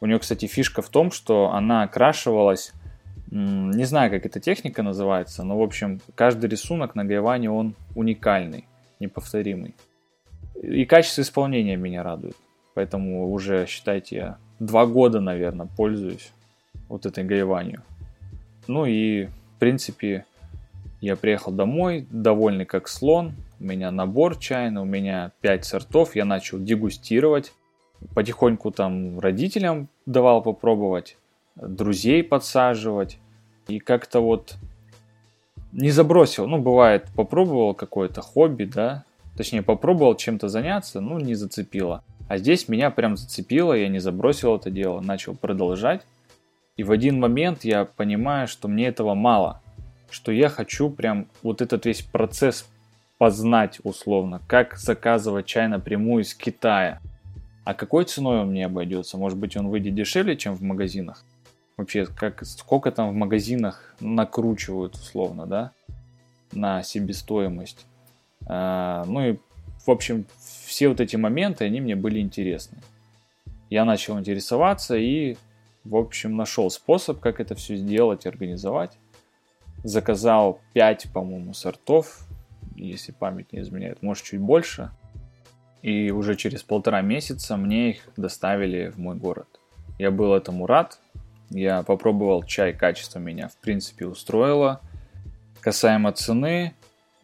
У 0.00 0.06
нее, 0.06 0.18
кстати, 0.18 0.46
фишка 0.46 0.80
в 0.80 0.88
том, 0.88 1.10
что 1.10 1.50
она 1.52 1.82
окрашивалась 1.82 2.72
не 3.30 3.84
знаю, 3.84 4.10
как 4.10 4.26
эта 4.26 4.40
техника 4.40 4.82
называется, 4.82 5.44
но, 5.44 5.58
в 5.58 5.62
общем, 5.62 6.00
каждый 6.14 6.50
рисунок 6.50 6.94
на 6.94 7.04
Гайване, 7.04 7.50
он 7.50 7.74
уникальный, 7.94 8.64
неповторимый. 8.98 9.74
И 10.60 10.84
качество 10.84 11.22
исполнения 11.22 11.76
меня 11.76 12.02
радует. 12.02 12.36
Поэтому 12.74 13.30
уже, 13.30 13.66
считайте, 13.66 14.16
я 14.16 14.38
два 14.58 14.86
года, 14.86 15.20
наверное, 15.20 15.68
пользуюсь 15.76 16.32
вот 16.88 17.06
этой 17.06 17.24
Гайванью. 17.24 17.82
Ну 18.66 18.84
и, 18.84 19.26
в 19.26 19.58
принципе, 19.58 20.24
я 21.00 21.16
приехал 21.16 21.52
домой, 21.52 22.06
довольный 22.10 22.66
как 22.66 22.88
слон. 22.88 23.32
У 23.58 23.64
меня 23.64 23.90
набор 23.90 24.36
чайный, 24.36 24.82
у 24.82 24.84
меня 24.84 25.32
5 25.40 25.64
сортов. 25.64 26.14
Я 26.14 26.24
начал 26.24 26.58
дегустировать. 26.58 27.52
потихоньку 28.14 28.70
там 28.70 29.18
родителям 29.18 29.88
давал 30.06 30.42
попробовать, 30.42 31.16
друзей 31.56 32.22
подсаживать. 32.22 33.18
И 33.68 33.78
как-то 33.78 34.20
вот 34.20 34.56
не 35.72 35.90
забросил. 35.90 36.46
Ну, 36.46 36.58
бывает, 36.58 37.08
попробовал 37.14 37.74
какое-то 37.74 38.20
хобби, 38.22 38.64
да, 38.64 39.04
точнее, 39.36 39.62
попробовал 39.62 40.16
чем-то 40.16 40.48
заняться, 40.48 41.00
ну, 41.00 41.18
не 41.18 41.34
зацепило. 41.34 42.02
А 42.28 42.38
здесь 42.38 42.68
меня 42.68 42.90
прям 42.90 43.16
зацепило, 43.16 43.72
я 43.72 43.88
не 43.88 43.98
забросил 43.98 44.56
это 44.56 44.70
дело, 44.70 45.00
начал 45.00 45.34
продолжать. 45.34 46.02
И 46.76 46.84
в 46.84 46.92
один 46.92 47.20
момент 47.20 47.64
я 47.64 47.84
понимаю, 47.84 48.48
что 48.48 48.68
мне 48.68 48.86
этого 48.86 49.14
мало, 49.14 49.60
что 50.10 50.32
я 50.32 50.48
хочу 50.48 50.90
прям 50.90 51.26
вот 51.42 51.60
этот 51.60 51.86
весь 51.86 52.02
процесс 52.02 52.68
познать 53.18 53.80
условно, 53.82 54.40
как 54.46 54.76
заказывать 54.76 55.46
чай 55.46 55.68
напрямую 55.68 56.22
из 56.22 56.34
Китая. 56.34 57.00
А 57.64 57.74
какой 57.74 58.04
ценой 58.04 58.40
он 58.40 58.50
мне 58.50 58.66
обойдется? 58.66 59.18
Может 59.18 59.38
быть, 59.38 59.56
он 59.56 59.68
выйдет 59.68 59.94
дешевле, 59.94 60.36
чем 60.36 60.54
в 60.54 60.62
магазинах? 60.62 61.24
Вообще, 61.80 62.04
как, 62.04 62.44
сколько 62.44 62.92
там 62.92 63.08
в 63.08 63.14
магазинах 63.14 63.94
накручивают 64.00 64.96
условно, 64.96 65.46
да, 65.46 65.72
на 66.52 66.82
себестоимость. 66.82 67.86
А, 68.46 69.02
ну 69.06 69.30
и, 69.30 69.36
в 69.86 69.90
общем, 69.90 70.26
все 70.66 70.88
вот 70.88 71.00
эти 71.00 71.16
моменты, 71.16 71.64
они 71.64 71.80
мне 71.80 71.96
были 71.96 72.20
интересны. 72.20 72.76
Я 73.70 73.86
начал 73.86 74.18
интересоваться 74.18 74.94
и, 74.94 75.38
в 75.84 75.96
общем, 75.96 76.36
нашел 76.36 76.68
способ, 76.68 77.18
как 77.18 77.40
это 77.40 77.54
все 77.54 77.76
сделать, 77.76 78.26
организовать. 78.26 78.98
Заказал 79.82 80.60
5, 80.74 81.06
по-моему, 81.14 81.54
сортов, 81.54 82.26
если 82.76 83.12
память 83.12 83.54
не 83.54 83.60
изменяет, 83.60 84.02
может 84.02 84.24
чуть 84.24 84.40
больше. 84.40 84.90
И 85.80 86.10
уже 86.10 86.36
через 86.36 86.62
полтора 86.62 87.00
месяца 87.00 87.56
мне 87.56 87.92
их 87.92 88.06
доставили 88.18 88.90
в 88.90 88.98
мой 88.98 89.16
город. 89.16 89.48
Я 89.98 90.10
был 90.10 90.34
этому 90.34 90.66
рад. 90.66 91.00
Я 91.50 91.82
попробовал 91.82 92.44
чай, 92.44 92.72
качество 92.72 93.18
меня 93.18 93.48
в 93.48 93.56
принципе 93.56 94.06
устроило. 94.06 94.80
Касаемо 95.60 96.12
цены, 96.12 96.74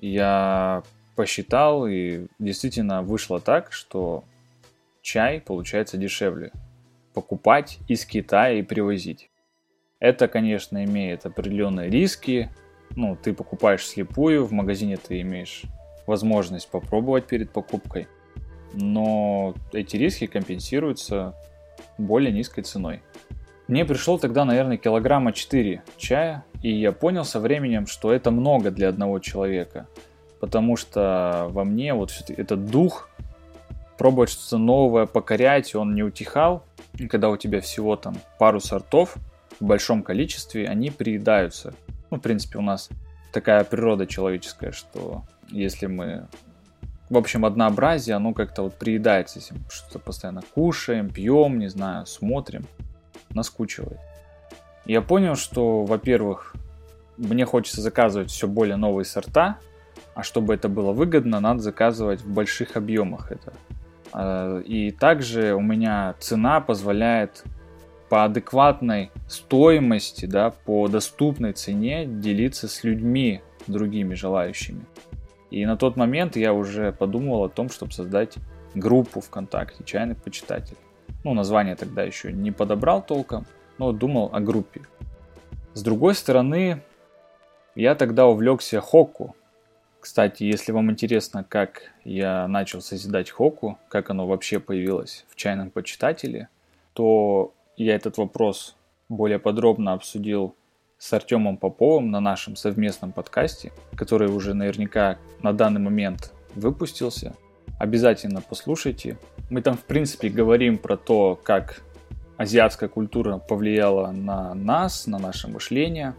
я 0.00 0.82
посчитал 1.14 1.86
и 1.86 2.26
действительно 2.38 3.02
вышло 3.02 3.40
так, 3.40 3.72
что 3.72 4.24
чай 5.00 5.40
получается 5.40 5.96
дешевле 5.96 6.52
покупать 7.14 7.78
из 7.88 8.04
Китая 8.04 8.58
и 8.58 8.62
привозить. 8.62 9.30
Это, 10.00 10.28
конечно, 10.28 10.84
имеет 10.84 11.24
определенные 11.24 11.88
риски. 11.88 12.50
Ну, 12.94 13.16
ты 13.16 13.32
покупаешь 13.32 13.86
слепую, 13.86 14.44
в 14.44 14.52
магазине 14.52 14.98
ты 14.98 15.22
имеешь 15.22 15.62
возможность 16.06 16.68
попробовать 16.68 17.26
перед 17.26 17.50
покупкой. 17.50 18.06
Но 18.74 19.54
эти 19.72 19.96
риски 19.96 20.26
компенсируются 20.26 21.34
более 21.96 22.32
низкой 22.32 22.62
ценой. 22.62 23.02
Мне 23.68 23.84
пришел 23.84 24.18
тогда, 24.18 24.44
наверное, 24.44 24.76
килограмма 24.76 25.32
4 25.32 25.82
чая, 25.96 26.44
и 26.62 26.72
я 26.72 26.92
понял 26.92 27.24
со 27.24 27.40
временем, 27.40 27.86
что 27.86 28.12
это 28.12 28.30
много 28.30 28.70
для 28.70 28.88
одного 28.88 29.18
человека– 29.18 29.86
потому 30.40 30.76
что 30.76 31.48
во 31.50 31.64
мне 31.64 31.94
вот 31.94 32.12
этот 32.28 32.66
дух 32.66 33.08
пробовать 33.98 34.30
что-то 34.30 34.58
новое, 34.58 35.06
покорять, 35.06 35.74
он 35.74 35.94
не 35.94 36.02
утихал. 36.02 36.64
И 36.94 37.08
когда 37.08 37.30
у 37.30 37.36
тебя 37.36 37.60
всего 37.60 37.96
там 37.96 38.16
пару 38.38 38.60
сортов 38.60 39.16
в 39.58 39.64
большом 39.64 40.02
количестве, 40.02 40.68
они 40.68 40.90
приедаются. 40.90 41.74
Ну, 42.10 42.18
в 42.18 42.20
принципе, 42.20 42.58
у 42.58 42.62
нас 42.62 42.90
такая 43.32 43.64
природа 43.64 44.06
человеческая, 44.06 44.72
что 44.72 45.24
если 45.48 45.86
мы 45.86 46.26
в 47.08 47.16
общем, 47.16 47.44
однообразие, 47.44 48.16
оно 48.16 48.34
как-то 48.34 48.62
вот 48.62 48.74
приедается, 48.74 49.38
если 49.38 49.54
мы 49.54 49.60
что-то 49.70 50.00
постоянно 50.00 50.42
кушаем, 50.54 51.08
пьем, 51.08 51.60
не 51.60 51.68
знаю, 51.68 52.04
смотрим, 52.04 52.66
наскучивает. 53.36 54.00
Я 54.84 55.02
понял, 55.02 55.36
что, 55.36 55.84
во-первых, 55.84 56.54
мне 57.16 57.44
хочется 57.44 57.80
заказывать 57.80 58.30
все 58.30 58.46
более 58.46 58.76
новые 58.76 59.04
сорта, 59.04 59.58
а 60.14 60.22
чтобы 60.22 60.54
это 60.54 60.68
было 60.68 60.92
выгодно, 60.92 61.40
надо 61.40 61.60
заказывать 61.60 62.20
в 62.22 62.32
больших 62.32 62.76
объемах 62.76 63.32
это. 63.32 63.52
А, 64.12 64.60
и 64.60 64.90
также 64.90 65.54
у 65.54 65.60
меня 65.60 66.14
цена 66.18 66.60
позволяет 66.60 67.44
по 68.08 68.24
адекватной 68.24 69.10
стоимости, 69.28 70.26
да, 70.26 70.50
по 70.50 70.88
доступной 70.88 71.52
цене 71.52 72.06
делиться 72.06 72.68
с 72.68 72.84
людьми, 72.84 73.42
другими 73.66 74.14
желающими. 74.14 74.84
И 75.50 75.64
на 75.66 75.76
тот 75.76 75.96
момент 75.96 76.36
я 76.36 76.52
уже 76.52 76.92
подумал 76.92 77.44
о 77.44 77.48
том, 77.48 77.68
чтобы 77.68 77.92
создать 77.92 78.36
группу 78.74 79.20
ВКонтакте 79.20 79.82
«Чайный 79.84 80.14
почитатель». 80.14 80.76
Ну, 81.26 81.34
название 81.34 81.74
тогда 81.74 82.04
еще 82.04 82.32
не 82.32 82.52
подобрал 82.52 83.02
толком, 83.02 83.46
но 83.78 83.90
думал 83.90 84.30
о 84.32 84.38
группе. 84.38 84.82
С 85.74 85.82
другой 85.82 86.14
стороны, 86.14 86.82
я 87.74 87.96
тогда 87.96 88.28
увлекся 88.28 88.80
хокку, 88.80 89.34
кстати, 89.98 90.44
если 90.44 90.70
вам 90.70 90.88
интересно, 90.92 91.42
как 91.42 91.90
я 92.04 92.46
начал 92.46 92.80
созидать 92.80 93.28
Хоку, 93.28 93.76
как 93.88 94.08
оно 94.08 94.28
вообще 94.28 94.60
появилось 94.60 95.26
в 95.28 95.34
чайном 95.34 95.70
почитателе, 95.72 96.48
то 96.92 97.52
я 97.76 97.96
этот 97.96 98.16
вопрос 98.16 98.76
более 99.08 99.40
подробно 99.40 99.94
обсудил 99.94 100.54
с 100.96 101.12
Артемом 101.12 101.56
Поповым 101.56 102.12
на 102.12 102.20
нашем 102.20 102.54
совместном 102.54 103.10
подкасте, 103.10 103.72
который 103.96 104.28
уже 104.28 104.54
наверняка 104.54 105.18
на 105.42 105.52
данный 105.52 105.80
момент 105.80 106.32
выпустился. 106.54 107.34
Обязательно 107.78 108.40
послушайте. 108.40 109.18
Мы 109.50 109.60
там, 109.62 109.76
в 109.76 109.84
принципе, 109.84 110.28
говорим 110.28 110.78
про 110.78 110.96
то, 110.96 111.38
как 111.42 111.82
азиатская 112.36 112.88
культура 112.88 113.38
повлияла 113.38 114.10
на 114.12 114.54
нас, 114.54 115.06
на 115.06 115.18
наше 115.18 115.48
мышление. 115.48 116.14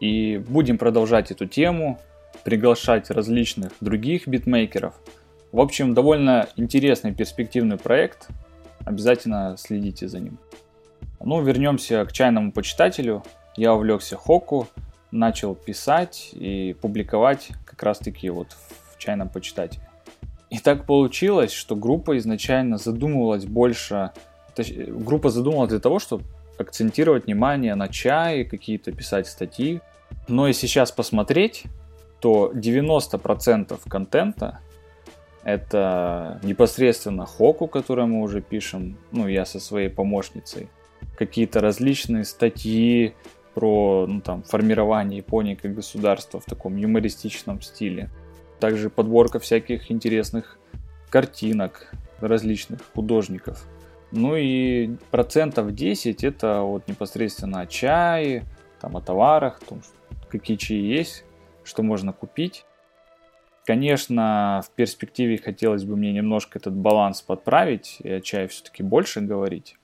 И 0.00 0.38
будем 0.48 0.78
продолжать 0.78 1.30
эту 1.30 1.46
тему 1.46 2.00
приглашать 2.44 3.10
различных 3.10 3.72
других 3.80 4.26
битмейкеров. 4.26 4.94
В 5.52 5.60
общем, 5.60 5.94
довольно 5.94 6.48
интересный 6.56 7.14
перспективный 7.14 7.76
проект. 7.76 8.28
Обязательно 8.84 9.56
следите 9.58 10.08
за 10.08 10.18
ним. 10.18 10.38
Ну, 11.20 11.40
вернемся 11.42 12.04
к 12.04 12.12
чайному 12.12 12.50
почитателю. 12.50 13.22
Я 13.56 13.74
увлекся 13.74 14.16
Хоку, 14.16 14.66
начал 15.12 15.54
писать 15.54 16.30
и 16.32 16.74
публиковать 16.80 17.50
как 17.64 17.80
раз 17.84 17.98
таки 17.98 18.28
вот 18.30 18.56
в 18.92 18.98
чайном 18.98 19.28
почитателе. 19.28 19.86
И 20.52 20.58
так 20.58 20.84
получилось, 20.84 21.50
что 21.50 21.74
группа 21.74 22.18
изначально 22.18 22.76
задумывалась 22.76 23.46
больше... 23.46 24.10
Группа 24.58 25.30
задумывалась 25.30 25.70
для 25.70 25.80
того, 25.80 25.98
чтобы 25.98 26.24
акцентировать 26.58 27.24
внимание 27.24 27.74
на 27.74 27.88
чае, 27.88 28.44
какие-то 28.44 28.92
писать 28.92 29.26
статьи. 29.26 29.80
Но 30.28 30.48
и 30.48 30.52
сейчас 30.52 30.92
посмотреть, 30.92 31.64
то 32.20 32.52
90% 32.54 33.80
контента 33.88 34.60
это 35.42 36.38
непосредственно 36.42 37.24
хоку, 37.24 37.66
который 37.66 38.04
мы 38.04 38.20
уже 38.20 38.42
пишем, 38.42 38.98
ну, 39.10 39.28
я 39.28 39.46
со 39.46 39.58
своей 39.58 39.88
помощницей, 39.88 40.68
какие-то 41.16 41.60
различные 41.60 42.24
статьи 42.24 43.14
про 43.54 44.06
ну, 44.06 44.20
там, 44.20 44.42
формирование 44.42 45.16
Японии 45.16 45.54
как 45.54 45.74
государства 45.74 46.40
в 46.40 46.44
таком 46.44 46.76
юмористичном 46.76 47.62
стиле. 47.62 48.10
Также 48.62 48.90
подборка 48.90 49.40
всяких 49.40 49.90
интересных 49.90 50.56
картинок 51.10 51.90
различных 52.20 52.78
художников. 52.94 53.66
Ну 54.12 54.36
и 54.36 54.94
процентов 55.10 55.74
10 55.74 56.22
это 56.22 56.60
вот 56.60 56.86
непосредственно 56.86 57.62
о 57.62 57.66
чае, 57.66 58.44
там, 58.80 58.96
о 58.96 59.00
товарах, 59.00 59.58
том, 59.68 59.82
какие 60.28 60.56
чаи 60.56 60.76
есть, 60.76 61.24
что 61.64 61.82
можно 61.82 62.12
купить. 62.12 62.64
Конечно, 63.64 64.62
в 64.64 64.70
перспективе 64.76 65.38
хотелось 65.38 65.82
бы 65.82 65.96
мне 65.96 66.12
немножко 66.12 66.60
этот 66.60 66.72
баланс 66.74 67.20
подправить 67.20 67.96
и 67.98 68.10
о 68.12 68.20
чае 68.20 68.46
все-таки 68.46 68.84
больше 68.84 69.22
говорить. 69.22 69.76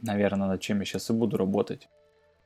Наверное, 0.00 0.48
над 0.48 0.62
чем 0.62 0.78
я 0.78 0.86
сейчас 0.86 1.10
и 1.10 1.12
буду 1.12 1.36
работать. 1.36 1.90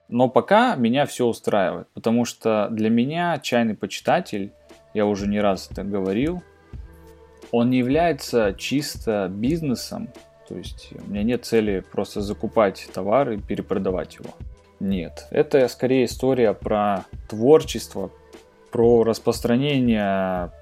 Но 0.08 0.28
пока 0.28 0.74
меня 0.74 1.06
все 1.06 1.24
устраивает, 1.24 1.86
потому 1.94 2.24
что 2.24 2.66
для 2.72 2.90
меня 2.90 3.38
чайный 3.38 3.76
почитатель, 3.76 4.52
я 4.94 5.06
уже 5.06 5.26
не 5.26 5.40
раз 5.40 5.68
это 5.70 5.84
говорил, 5.84 6.42
он 7.52 7.70
не 7.70 7.78
является 7.78 8.54
чисто 8.56 9.28
бизнесом, 9.30 10.08
то 10.48 10.56
есть 10.56 10.90
у 11.06 11.10
меня 11.10 11.22
нет 11.22 11.44
цели 11.44 11.84
просто 11.92 12.20
закупать 12.20 12.88
товар 12.92 13.32
и 13.32 13.38
перепродавать 13.38 14.16
его. 14.16 14.30
Нет, 14.80 15.26
это 15.30 15.66
скорее 15.68 16.06
история 16.06 16.54
про 16.54 17.04
творчество, 17.28 18.10
про 18.70 19.04
распространение 19.04 20.52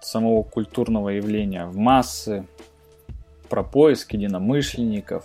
самого 0.00 0.42
культурного 0.42 1.10
явления 1.10 1.66
в 1.66 1.76
массы, 1.76 2.46
про 3.48 3.62
поиск 3.62 4.12
единомышленников, 4.14 5.24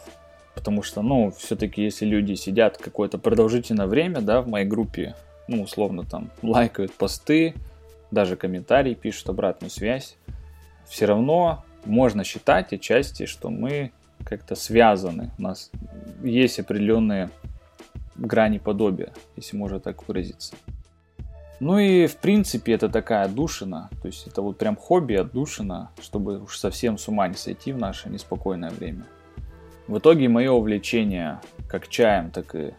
потому 0.53 0.83
что, 0.83 1.01
ну, 1.01 1.31
все-таки 1.31 1.83
если 1.83 2.05
люди 2.05 2.33
сидят 2.33 2.77
какое-то 2.77 3.17
продолжительное 3.17 3.87
время, 3.87 4.21
да, 4.21 4.41
в 4.41 4.47
моей 4.47 4.65
группе, 4.65 5.15
ну, 5.47 5.61
условно 5.61 6.03
там 6.03 6.31
лайкают 6.41 6.91
посты, 6.93 7.53
даже 8.11 8.35
комментарии 8.35 8.93
пишут, 8.93 9.29
обратную 9.29 9.69
связь, 9.69 10.17
все 10.87 11.05
равно 11.05 11.63
можно 11.85 12.23
считать 12.23 12.73
отчасти, 12.73 13.25
что 13.25 13.49
мы 13.49 13.91
как-то 14.23 14.55
связаны. 14.55 15.31
У 15.37 15.41
нас 15.41 15.71
есть 16.23 16.59
определенные 16.59 17.29
грани 18.15 18.57
подобия, 18.57 19.13
если 19.35 19.57
можно 19.57 19.79
так 19.79 20.07
выразиться. 20.07 20.55
Ну 21.59 21.79
и 21.79 22.07
в 22.07 22.17
принципе 22.17 22.73
это 22.73 22.89
такая 22.89 23.25
отдушина, 23.25 23.89
то 24.01 24.07
есть 24.07 24.27
это 24.27 24.41
вот 24.41 24.57
прям 24.57 24.75
хобби 24.75 25.13
отдушина, 25.13 25.89
чтобы 26.01 26.41
уж 26.41 26.57
совсем 26.57 26.97
с 26.97 27.07
ума 27.07 27.27
не 27.27 27.35
сойти 27.35 27.71
в 27.71 27.77
наше 27.77 28.09
неспокойное 28.09 28.71
время. 28.71 29.05
В 29.87 29.97
итоге 29.97 30.27
мое 30.27 30.51
увлечение 30.51 31.39
как 31.69 31.87
чаем, 31.87 32.31
так 32.31 32.55
и 32.55 32.73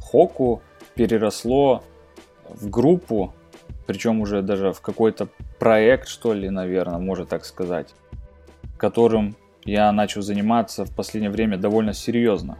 хоку 0.00 0.62
переросло 0.94 1.82
в 2.48 2.68
группу, 2.68 3.32
причем 3.90 4.20
уже 4.20 4.40
даже 4.40 4.72
в 4.72 4.80
какой-то 4.80 5.26
проект, 5.58 6.06
что 6.06 6.32
ли, 6.32 6.48
наверное, 6.48 7.00
можно 7.00 7.26
так 7.26 7.44
сказать, 7.44 7.92
которым 8.76 9.34
я 9.64 9.90
начал 9.90 10.22
заниматься 10.22 10.84
в 10.84 10.94
последнее 10.94 11.32
время 11.32 11.58
довольно 11.58 11.92
серьезно. 11.92 12.56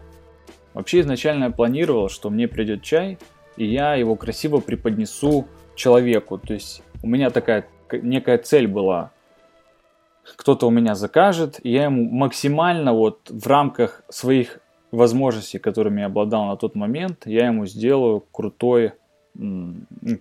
Вообще 0.75 0.99
изначально 0.99 1.45
я 1.45 1.51
планировал, 1.51 2.09
что 2.09 2.31
мне 2.31 2.49
придет 2.49 2.83
чай, 2.83 3.17
и 3.57 3.65
я 3.65 3.95
его 3.95 4.17
красиво 4.17 4.59
преподнесу 4.59 5.47
человеку. 5.77 6.37
То 6.37 6.55
есть 6.55 6.83
у 7.01 7.07
меня 7.07 7.31
такая 7.31 7.65
некая 7.93 8.39
цель 8.39 8.67
была. 8.67 9.13
Кто-то 10.35 10.67
у 10.67 10.71
меня 10.71 10.97
закажет, 10.97 11.61
и 11.63 11.71
я 11.71 11.85
ему 11.85 12.11
максимально 12.11 12.93
вот 12.93 13.31
в 13.31 13.47
рамках 13.47 14.03
своих 14.09 14.59
возможностей, 14.91 15.61
которыми 15.61 16.01
я 16.01 16.07
обладал 16.07 16.47
на 16.47 16.57
тот 16.57 16.75
момент, 16.75 17.23
я 17.25 17.47
ему 17.47 17.67
сделаю 17.67 18.19
крутой, 18.33 18.95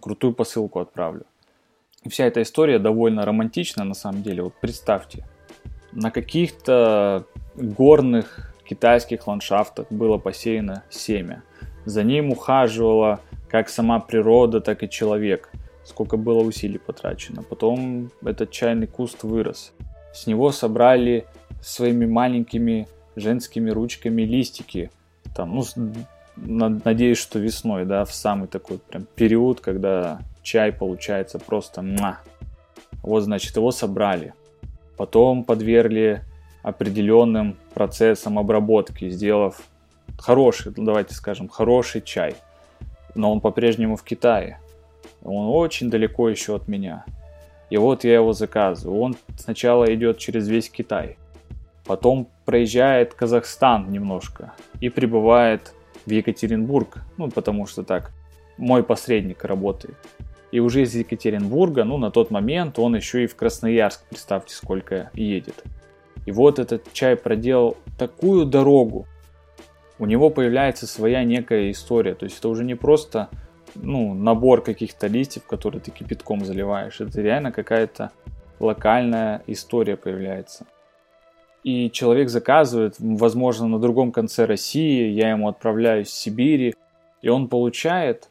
крутую 0.02 0.34
посылку 0.34 0.80
отправлю. 0.80 1.26
И 2.04 2.10
вся 2.10 2.26
эта 2.26 2.42
история 2.42 2.80
довольно 2.80 3.26
романтична 3.26 3.84
на 3.84 3.94
самом 3.94 4.24
деле. 4.24 4.44
Вот 4.44 4.54
представьте, 4.62 5.26
на 5.92 6.12
каких-то 6.12 7.26
горных 7.56 8.54
китайских 8.64 9.28
ландшафтах 9.28 9.88
было 9.90 10.18
посеяно 10.18 10.84
семя. 10.90 11.44
За 11.86 12.04
ним 12.04 12.32
ухаживала 12.32 13.20
как 13.50 13.70
сама 13.70 14.00
природа, 14.00 14.62
так 14.62 14.84
и 14.84 14.90
человек. 14.90 15.50
Сколько 15.84 16.18
было 16.18 16.44
усилий 16.44 16.78
потрачено. 16.78 17.42
Потом 17.42 18.12
этот 18.24 18.52
чайный 18.52 18.88
куст 18.88 19.24
вырос. 19.24 19.74
С 20.14 20.28
него 20.28 20.52
собрали 20.52 21.26
своими 21.62 22.06
маленькими 22.06 22.88
женскими 23.16 23.72
ручками 23.72 24.22
листики. 24.22 24.92
Там, 25.36 25.56
ну, 25.56 25.64
надеюсь, 26.46 27.18
что 27.18 27.40
весной, 27.40 27.86
да, 27.86 28.06
в 28.06 28.14
самый 28.14 28.48
такой 28.48 28.80
прям 28.80 29.06
период, 29.16 29.62
когда 29.62 30.20
чай 30.42 30.72
получается 30.72 31.40
просто 31.40 31.82
муа. 31.82 32.20
Вот, 33.04 33.22
значит, 33.22 33.56
его 33.56 33.72
собрали. 33.72 34.34
Потом 34.98 35.44
подвергли 35.44 36.24
определенным 36.62 37.58
процессам 37.74 38.38
обработки, 38.38 39.10
сделав 39.10 39.62
хороший, 40.18 40.74
давайте 40.76 41.14
скажем, 41.14 41.48
хороший 41.48 42.02
чай. 42.02 42.36
Но 43.16 43.32
он 43.32 43.42
по-прежнему 43.42 43.96
в 43.96 44.04
Китае. 44.04 44.60
Он 45.24 45.48
очень 45.48 45.90
далеко 45.90 46.30
еще 46.30 46.56
от 46.56 46.68
меня. 46.68 47.06
И 47.70 47.78
вот 47.78 48.04
я 48.04 48.16
его 48.16 48.34
заказываю. 48.34 49.00
Он 49.00 49.16
сначала 49.38 49.94
идет 49.94 50.18
через 50.18 50.48
весь 50.48 50.70
Китай. 50.70 51.18
Потом 51.86 52.28
проезжает 52.46 53.14
Казахстан 53.14 53.92
немножко 53.92 54.54
и 54.80 54.90
прибывает 54.90 55.74
в 56.10 56.12
Екатеринбург. 56.12 56.98
Ну, 57.18 57.30
потому 57.30 57.66
что 57.68 57.84
так, 57.84 58.12
мой 58.58 58.84
посредник 58.84 59.46
работает. 59.46 59.96
И 60.52 60.60
уже 60.60 60.82
из 60.82 60.96
Екатеринбурга, 60.96 61.84
ну, 61.84 61.98
на 61.98 62.10
тот 62.12 62.32
момент 62.32 62.80
он 62.80 62.96
еще 62.96 63.24
и 63.24 63.28
в 63.28 63.36
Красноярск, 63.36 64.04
представьте, 64.10 64.56
сколько 64.56 65.12
едет. 65.14 65.64
И 66.26 66.32
вот 66.32 66.60
этот 66.60 66.92
чай 66.92 67.16
проделал 67.16 67.78
такую 67.98 68.46
дорогу. 68.46 69.06
У 70.00 70.06
него 70.06 70.30
появляется 70.30 70.88
своя 70.88 71.24
некая 71.24 71.72
история. 71.72 72.16
То 72.16 72.26
есть 72.26 72.40
это 72.40 72.50
уже 72.50 72.64
не 72.64 72.76
просто 72.76 73.30
ну, 73.76 74.14
набор 74.14 74.64
каких-то 74.64 75.08
листьев, 75.08 75.46
которые 75.46 75.82
ты 75.82 75.92
кипятком 75.92 76.44
заливаешь. 76.44 77.00
Это 77.00 77.22
реально 77.22 77.52
какая-то 77.52 78.12
локальная 78.60 79.44
история 79.48 79.96
появляется. 79.96 80.66
И 81.64 81.90
человек 81.92 82.30
заказывает, 82.30 82.96
возможно, 83.00 83.68
на 83.68 83.80
другом 83.80 84.12
конце 84.12 84.46
России, 84.46 85.10
я 85.10 85.32
ему 85.32 85.50
отправляю 85.50 86.04
из 86.04 86.10
Сибири, 86.10 86.76
и 87.22 87.30
он 87.30 87.48
получает 87.48 88.30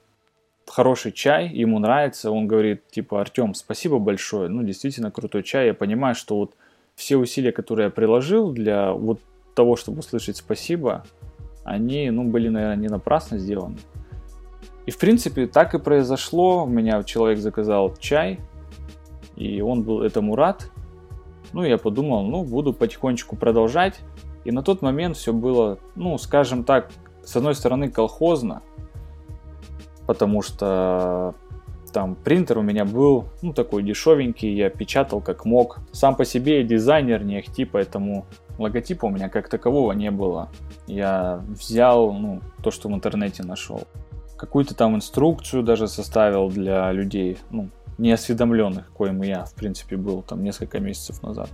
хороший 0.66 1.12
чай, 1.12 1.48
ему 1.48 1.78
нравится, 1.78 2.30
он 2.30 2.46
говорит, 2.46 2.88
типа, 2.88 3.20
Артем, 3.20 3.54
спасибо 3.54 3.98
большое, 3.98 4.48
ну, 4.48 4.62
действительно 4.62 5.10
крутой 5.10 5.42
чай, 5.42 5.66
я 5.66 5.74
понимаю, 5.74 6.14
что 6.14 6.36
вот 6.36 6.54
все 6.94 7.16
усилия, 7.16 7.52
которые 7.52 7.86
я 7.86 7.90
приложил 7.90 8.50
для 8.50 8.92
вот 8.92 9.20
того, 9.54 9.76
чтобы 9.76 10.00
услышать 10.00 10.36
спасибо, 10.36 11.04
они, 11.64 12.10
ну, 12.10 12.24
были, 12.24 12.48
наверное, 12.48 12.76
не 12.76 12.88
напрасно 12.88 13.38
сделаны. 13.38 13.76
И, 14.86 14.90
в 14.90 14.96
принципе, 14.96 15.46
так 15.46 15.74
и 15.74 15.78
произошло. 15.78 16.64
У 16.64 16.66
меня 16.66 17.02
человек 17.02 17.40
заказал 17.40 17.94
чай, 17.98 18.40
и 19.36 19.60
он 19.60 19.82
был 19.82 20.00
этому 20.02 20.34
рад. 20.34 20.70
Ну, 21.52 21.64
я 21.64 21.78
подумал, 21.78 22.24
ну, 22.24 22.44
буду 22.44 22.72
потихонечку 22.72 23.36
продолжать. 23.36 24.00
И 24.44 24.50
на 24.50 24.62
тот 24.62 24.82
момент 24.82 25.16
все 25.16 25.32
было, 25.32 25.78
ну, 25.94 26.16
скажем 26.18 26.64
так, 26.64 26.90
с 27.24 27.36
одной 27.36 27.54
стороны, 27.54 27.90
колхозно, 27.90 28.62
потому 30.06 30.40
что 30.42 31.34
там 31.92 32.14
принтер 32.14 32.58
у 32.58 32.62
меня 32.62 32.84
был, 32.84 33.26
ну, 33.42 33.52
такой 33.52 33.82
дешевенький, 33.82 34.54
я 34.54 34.70
печатал 34.70 35.20
как 35.20 35.44
мог. 35.44 35.80
Сам 35.92 36.14
по 36.14 36.24
себе 36.24 36.58
я 36.58 36.62
дизайнер, 36.62 37.24
не 37.24 37.38
ахти, 37.38 37.64
поэтому 37.64 38.26
логотипа 38.58 39.06
у 39.06 39.10
меня 39.10 39.28
как 39.28 39.48
такового 39.48 39.92
не 39.92 40.10
было. 40.10 40.48
Я 40.86 41.42
взял, 41.48 42.12
ну, 42.12 42.40
то, 42.62 42.70
что 42.70 42.88
в 42.88 42.92
интернете 42.92 43.42
нашел. 43.42 43.82
Какую-то 44.36 44.74
там 44.74 44.94
инструкцию 44.94 45.62
даже 45.62 45.88
составил 45.88 46.48
для 46.48 46.92
людей, 46.92 47.38
ну, 47.50 47.68
неосведомленных, 47.98 48.90
коим 48.92 49.22
я, 49.22 49.44
в 49.44 49.54
принципе, 49.54 49.96
был 49.96 50.22
там 50.22 50.42
несколько 50.42 50.80
месяцев 50.80 51.22
назад. 51.22 51.50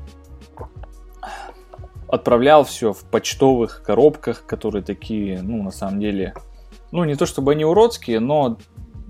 Отправлял 2.06 2.64
все 2.64 2.92
в 2.92 3.02
почтовых 3.04 3.82
коробках, 3.82 4.44
которые 4.46 4.82
такие, 4.82 5.42
ну, 5.42 5.62
на 5.62 5.70
самом 5.70 6.00
деле, 6.00 6.34
ну, 6.92 7.04
не 7.04 7.16
то 7.16 7.26
чтобы 7.26 7.52
они 7.52 7.64
уродские, 7.64 8.20
но 8.20 8.58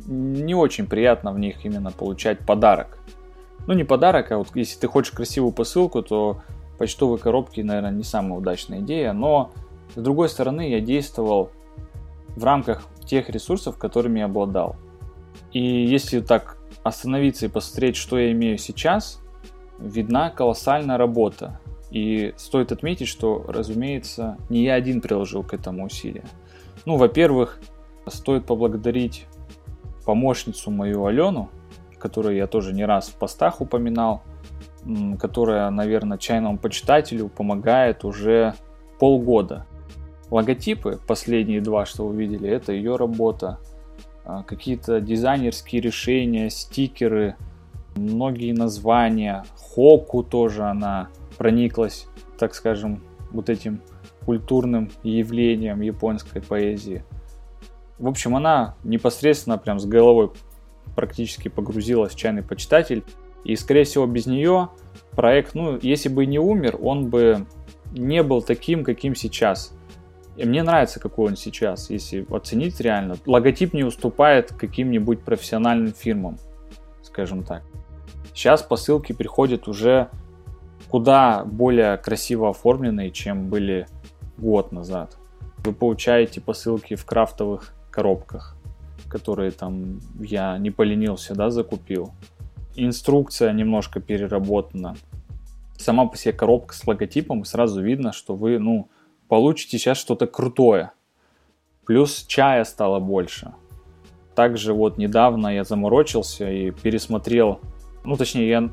не 0.07 0.55
очень 0.55 0.87
приятно 0.87 1.33
в 1.33 1.39
них 1.39 1.65
именно 1.65 1.91
получать 1.91 2.39
подарок. 2.41 2.99
Ну, 3.67 3.75
не 3.75 3.85
подарок, 3.85 4.31
а 4.33 4.39
вот 4.39 4.49
если 4.55 4.79
ты 4.79 4.87
хочешь 4.87 5.13
красивую 5.13 5.53
посылку, 5.53 6.03
то 6.03 6.43
почтовые 6.79 7.19
коробки, 7.19 7.61
наверное, 7.61 7.91
не 7.91 8.05
самая 8.05 8.39
удачная 8.39 8.81
идея. 8.81 9.13
Но, 9.13 9.53
с 9.95 10.01
другой 10.01 10.29
стороны, 10.29 10.71
я 10.71 10.81
действовал 10.81 11.51
в 12.37 12.45
рамках 12.45 12.83
тех 13.07 13.29
ресурсов, 13.31 13.79
которыми 13.79 14.21
я 14.21 14.27
обладал. 14.27 14.77
И 15.53 15.61
если 15.61 16.21
так 16.21 16.59
остановиться 16.85 17.47
и 17.47 17.49
посмотреть, 17.49 17.97
что 17.97 18.19
я 18.19 18.31
имею 18.31 18.59
сейчас, 18.59 19.21
видна 19.81 20.31
колоссальная 20.31 20.97
работа. 20.97 21.61
И 21.91 22.33
стоит 22.37 22.71
отметить, 22.71 23.09
что, 23.09 23.45
разумеется, 23.49 24.37
не 24.49 24.63
я 24.63 24.75
один 24.75 25.01
приложил 25.01 25.43
к 25.43 25.55
этому 25.55 25.87
усилия. 25.87 26.25
Ну, 26.87 26.97
во-первых, 26.97 27.61
Стоит 28.07 28.45
поблагодарить 28.45 29.27
помощницу 30.05 30.71
мою 30.71 31.07
Алену, 31.07 31.49
которую 31.99 32.37
я 32.37 32.47
тоже 32.47 32.75
не 32.75 32.85
раз 32.85 33.09
в 33.09 33.15
постах 33.15 33.63
упоминал, 33.63 34.23
которая, 35.19 35.71
наверное, 35.71 36.19
чайному 36.19 36.59
почитателю 36.59 37.29
помогает 37.29 38.05
уже 38.05 38.55
полгода. 38.99 39.67
Логотипы, 40.31 41.01
последние 41.07 41.63
два, 41.63 41.87
что 41.87 42.07
вы 42.07 42.17
видели, 42.17 42.49
это 42.49 42.73
ее 42.73 42.97
работа. 42.97 43.59
А, 44.25 44.43
какие-то 44.43 45.01
дизайнерские 45.01 45.83
решения, 45.83 46.51
стикеры, 46.51 47.37
многие 47.95 48.53
названия. 48.53 49.45
Хоку 49.57 50.23
тоже 50.23 50.65
она 50.65 51.09
прониклась, 51.37 52.07
так 52.39 52.55
скажем, 52.55 53.03
вот 53.33 53.51
этим 53.51 53.81
культурным 54.25 54.91
явлением 55.03 55.83
японской 55.83 56.41
поэзии. 56.41 57.05
В 57.99 58.09
общем, 58.09 58.35
она 58.35 58.77
непосредственно 58.83 59.59
прям 59.59 59.79
с 59.79 59.85
головой 59.85 60.33
практически 60.97 61.49
погрузилась 61.49 62.13
в 62.13 62.17
чайный 62.17 62.43
почитатель. 62.43 63.05
И, 63.45 63.57
скорее 63.57 63.85
всего, 63.85 64.07
без 64.07 64.27
нее 64.27 64.71
проект, 65.11 65.55
ну, 65.55 65.79
если 65.83 66.09
бы 66.09 66.25
не 66.25 66.39
умер, 66.39 66.79
он 66.81 67.11
бы 67.11 67.47
не 67.93 68.23
был 68.23 68.43
таким, 68.43 68.85
каким 68.85 69.15
сейчас. 69.15 69.74
И 70.37 70.45
мне 70.45 70.63
нравится, 70.63 70.99
какой 70.99 71.29
он 71.29 71.37
сейчас, 71.37 71.91
если 71.91 72.27
оценить 72.31 72.81
реально. 72.81 73.17
Логотип 73.25 73.73
не 73.73 73.85
уступает 73.85 74.53
каким-нибудь 74.53 75.23
профессиональным 75.23 75.93
фирмам, 75.93 76.39
скажем 77.03 77.45
так. 77.45 77.63
Сейчас 78.35 78.63
посылки 78.63 79.13
приходят 79.13 79.69
уже 79.69 80.09
куда 80.89 81.45
более 81.45 81.97
красиво 81.97 82.51
оформленные, 82.51 83.11
чем 83.11 83.49
были 83.49 83.87
год 84.37 84.73
назад. 84.73 85.17
Вы 85.59 85.73
получаете 85.73 86.41
посылки 86.41 86.95
в 86.97 87.05
крафтовых 87.05 87.75
коробках, 87.91 88.57
которые 89.09 89.53
там 89.53 90.01
я 90.19 90.59
не 90.59 90.71
поленился, 90.71 91.35
да, 91.35 91.51
закупил. 91.51 92.13
Инструкция 92.75 93.53
немножко 93.53 94.01
переработана. 94.01 94.97
сама 95.79 96.07
по 96.07 96.17
себе 96.17 96.33
коробка 96.33 96.75
с 96.75 96.85
логотипом, 96.87 97.45
сразу 97.45 97.81
видно, 97.81 98.13
что 98.13 98.35
вы, 98.35 98.59
ну, 98.59 98.89
получите 99.29 99.79
сейчас 99.79 99.99
что-то 99.99 100.27
крутое. 100.27 100.93
Плюс 101.87 102.25
чая 102.27 102.65
стало 102.65 103.01
больше. 103.01 103.55
Также 104.35 104.73
вот 104.73 104.99
недавно 104.99 105.49
я 105.49 105.65
заморочился 105.65 106.51
и 106.51 106.71
пересмотрел, 106.71 107.61
ну 108.05 108.17
точнее 108.17 108.49
я 108.49 108.71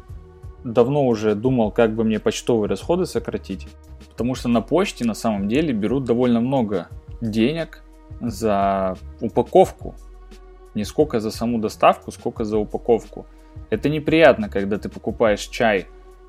давно 0.64 1.06
уже 1.06 1.36
думал, 1.36 1.72
как 1.72 1.96
бы 1.96 2.04
мне 2.04 2.20
почтовые 2.20 2.68
расходы 2.68 3.06
сократить, 3.06 3.68
потому 4.10 4.36
что 4.36 4.48
на 4.50 4.62
почте 4.62 5.06
на 5.06 5.14
самом 5.14 5.48
деле 5.48 5.74
берут 5.74 6.06
довольно 6.06 6.40
много 6.40 6.88
денег 7.22 7.84
за 8.20 8.98
упаковку. 9.20 9.96
Не 10.74 10.84
сколько 10.86 11.20
за 11.20 11.32
саму 11.32 11.60
доставку, 11.60 12.12
сколько 12.12 12.44
за 12.44 12.58
упаковку. 12.58 13.26
Это 13.70 13.90
неприятно, 13.90 14.50
когда 14.50 14.78
ты 14.78 14.90
покупаешь 14.90 15.48
чай, 15.48 15.88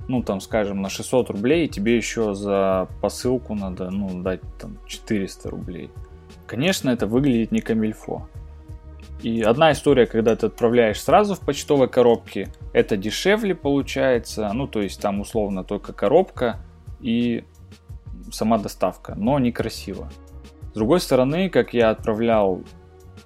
ну 0.08 0.22
там 0.22 0.40
скажем, 0.40 0.82
на 0.82 0.88
600 0.88 1.30
рублей, 1.30 1.68
тебе 1.68 1.96
еще 1.96 2.34
за 2.34 2.88
посылку 3.00 3.54
надо, 3.54 3.90
ну, 3.90 4.22
дать 4.22 4.40
там 4.58 4.78
400 4.86 5.50
рублей. 5.50 5.90
Конечно, 6.46 6.90
это 6.90 7.06
выглядит 7.06 7.52
не 7.52 7.60
камильфо. 7.60 8.28
И 9.22 9.40
одна 9.40 9.70
история, 9.70 10.06
когда 10.06 10.34
ты 10.34 10.46
отправляешь 10.46 11.00
сразу 11.00 11.36
в 11.36 11.40
почтовой 11.40 11.88
коробке, 11.88 12.48
это 12.72 12.96
дешевле 12.96 13.54
получается, 13.54 14.50
ну 14.52 14.66
то 14.66 14.82
есть 14.82 15.00
там 15.00 15.20
условно 15.20 15.62
только 15.62 15.92
коробка 15.92 16.58
и 17.00 17.44
сама 18.32 18.58
доставка, 18.58 19.14
но 19.16 19.38
некрасиво. 19.38 20.10
С 20.72 20.74
другой 20.74 21.00
стороны, 21.00 21.48
как 21.50 21.72
я 21.72 21.90
отправлял 21.90 22.62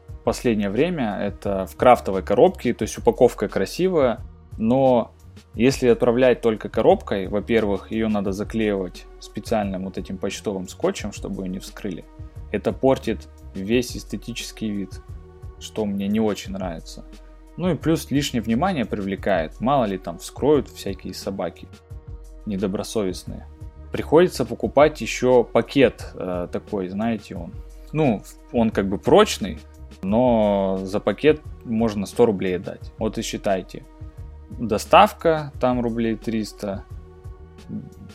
в 0.09 0.22
последнее 0.24 0.68
время, 0.68 1.18
это 1.18 1.64
в 1.66 1.77
крафтовой 1.77 2.22
коробке, 2.22 2.74
то 2.74 2.83
есть 2.83 2.99
упаковка 2.99 3.49
красивая, 3.49 4.20
но 4.59 5.12
если 5.55 5.89
отправлять 5.89 6.41
только 6.41 6.68
коробкой, 6.68 7.28
во-первых, 7.28 7.91
ее 7.93 8.09
надо 8.09 8.32
заклеивать 8.32 9.07
специальным 9.20 9.84
вот 9.84 9.99
этим 9.99 10.18
почтовым 10.18 10.68
скотчем, 10.68 11.12
чтобы 11.12 11.45
ее 11.45 11.49
не 11.49 11.59
вскрыли. 11.59 12.05
Это 12.53 12.72
портит 12.72 13.28
весь 13.55 13.97
эстетический 13.97 14.70
вид 14.70 15.01
что 15.59 15.84
мне 15.84 16.09
не 16.09 16.20
очень 16.20 16.53
нравится. 16.53 17.05
Ну 17.57 17.70
и 17.70 17.76
плюс 17.76 18.11
лишнее 18.11 18.43
внимание 18.43 18.84
привлекает. 18.84 19.61
Мало 19.61 19.84
ли 19.84 19.99
там 19.99 20.18
вскроют 20.18 20.68
всякие 20.68 21.14
собаки 21.14 21.68
недобросовестные. 22.45 23.47
Приходится 23.93 24.45
покупать 24.45 25.01
еще 25.01 25.43
пакет 25.43 26.12
э, 26.14 26.49
такой, 26.53 26.89
знаете, 26.89 27.37
он. 27.37 27.53
Ну, 27.93 28.22
он 28.53 28.70
как 28.70 28.89
бы 28.89 28.99
прочный, 28.99 29.59
но 30.03 30.78
за 30.82 31.01
пакет 31.01 31.41
можно 31.64 32.05
100 32.05 32.26
рублей 32.26 32.59
дать. 32.59 32.93
Вот 32.99 33.16
и 33.16 33.22
считайте. 33.22 33.84
Доставка 34.59 35.53
там 35.61 35.81
рублей 35.81 36.17
300, 36.17 36.85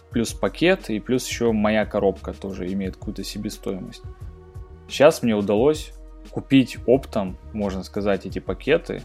плюс 0.09 0.33
пакет 0.33 0.89
и 0.89 0.99
плюс 0.99 1.27
еще 1.27 1.51
моя 1.51 1.85
коробка 1.85 2.33
тоже 2.33 2.71
имеет 2.71 2.95
какую-то 2.95 3.23
себестоимость. 3.23 4.03
Сейчас 4.87 5.23
мне 5.23 5.35
удалось 5.35 5.93
купить 6.31 6.77
оптом, 6.85 7.37
можно 7.53 7.83
сказать, 7.83 8.25
эти 8.25 8.39
пакеты. 8.39 9.03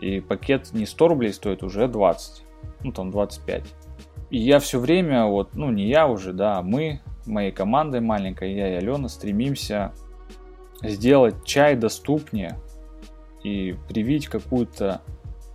И 0.00 0.20
пакет 0.20 0.72
не 0.72 0.86
100 0.86 1.08
рублей 1.08 1.32
стоит, 1.32 1.62
уже 1.62 1.86
20. 1.88 2.44
Ну, 2.82 2.92
там 2.92 3.10
25. 3.10 3.64
И 4.30 4.38
я 4.38 4.58
все 4.58 4.78
время, 4.78 5.26
вот, 5.26 5.54
ну, 5.54 5.70
не 5.70 5.88
я 5.88 6.06
уже, 6.06 6.32
да, 6.32 6.58
а 6.58 6.62
мы, 6.62 7.00
моей 7.26 7.52
командой 7.52 8.00
маленькой, 8.00 8.54
я 8.54 8.72
и 8.72 8.74
Алена, 8.76 9.08
стремимся 9.08 9.92
сделать 10.82 11.44
чай 11.44 11.76
доступнее 11.76 12.58
и 13.44 13.76
привить 13.88 14.28
какую-то 14.28 15.02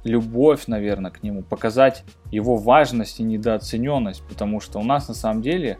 любовь, 0.07 0.67
наверное, 0.67 1.11
к 1.11 1.21
нему, 1.23 1.43
показать 1.43 2.03
его 2.31 2.55
важность 2.55 3.19
и 3.19 3.23
недооцененность, 3.23 4.23
потому 4.27 4.59
что 4.59 4.79
у 4.79 4.83
нас 4.83 5.07
на 5.07 5.13
самом 5.13 5.41
деле, 5.41 5.77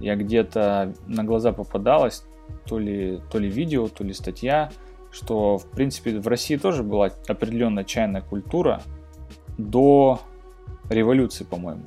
я 0.00 0.16
где-то 0.16 0.94
на 1.06 1.24
глаза 1.24 1.52
попадалась 1.52 2.24
то 2.66 2.78
ли, 2.78 3.20
то 3.30 3.38
ли 3.38 3.48
видео, 3.48 3.88
то 3.88 4.04
ли 4.04 4.12
статья, 4.12 4.70
что, 5.10 5.58
в 5.58 5.70
принципе, 5.70 6.18
в 6.18 6.28
России 6.28 6.56
тоже 6.56 6.82
была 6.82 7.10
определенная 7.28 7.84
чайная 7.84 8.20
культура 8.20 8.82
до 9.58 10.20
революции, 10.90 11.44
по-моему. 11.44 11.84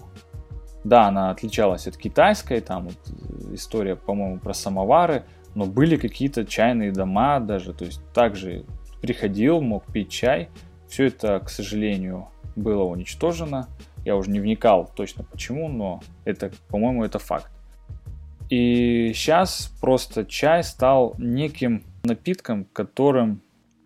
Да, 0.84 1.08
она 1.08 1.30
отличалась 1.30 1.88
от 1.88 1.98
китайской, 1.98 2.62
там 2.62 2.86
вот 2.86 3.54
история, 3.54 3.96
по-моему, 3.96 4.40
про 4.40 4.54
самовары, 4.54 5.26
но 5.54 5.66
были 5.66 5.98
какие-то 5.98 6.46
чайные 6.46 6.92
дома 6.92 7.40
даже, 7.40 7.74
то 7.74 7.86
есть 7.86 8.02
также 8.14 8.66
приходил, 9.02 9.62
мог 9.62 9.86
пить 9.86 10.10
чай. 10.10 10.50
Все 10.90 11.06
это, 11.08 11.40
к 11.40 11.50
сожалению, 11.50 12.28
было 12.56 12.84
уничтожено. 12.84 13.68
Я 14.06 14.16
уже 14.16 14.32
не 14.32 14.40
вникал 14.40 14.92
точно 14.96 15.24
почему, 15.24 15.70
но 15.70 16.02
это, 16.26 16.52
по-моему, 16.68 17.04
это 17.04 17.20
факт. 17.20 17.52
И 18.50 19.12
сейчас 19.14 19.72
просто 19.80 20.26
чай 20.26 20.64
стал 20.64 21.14
неким 21.20 21.84
напитком, 22.04 22.66
которым 22.66 23.42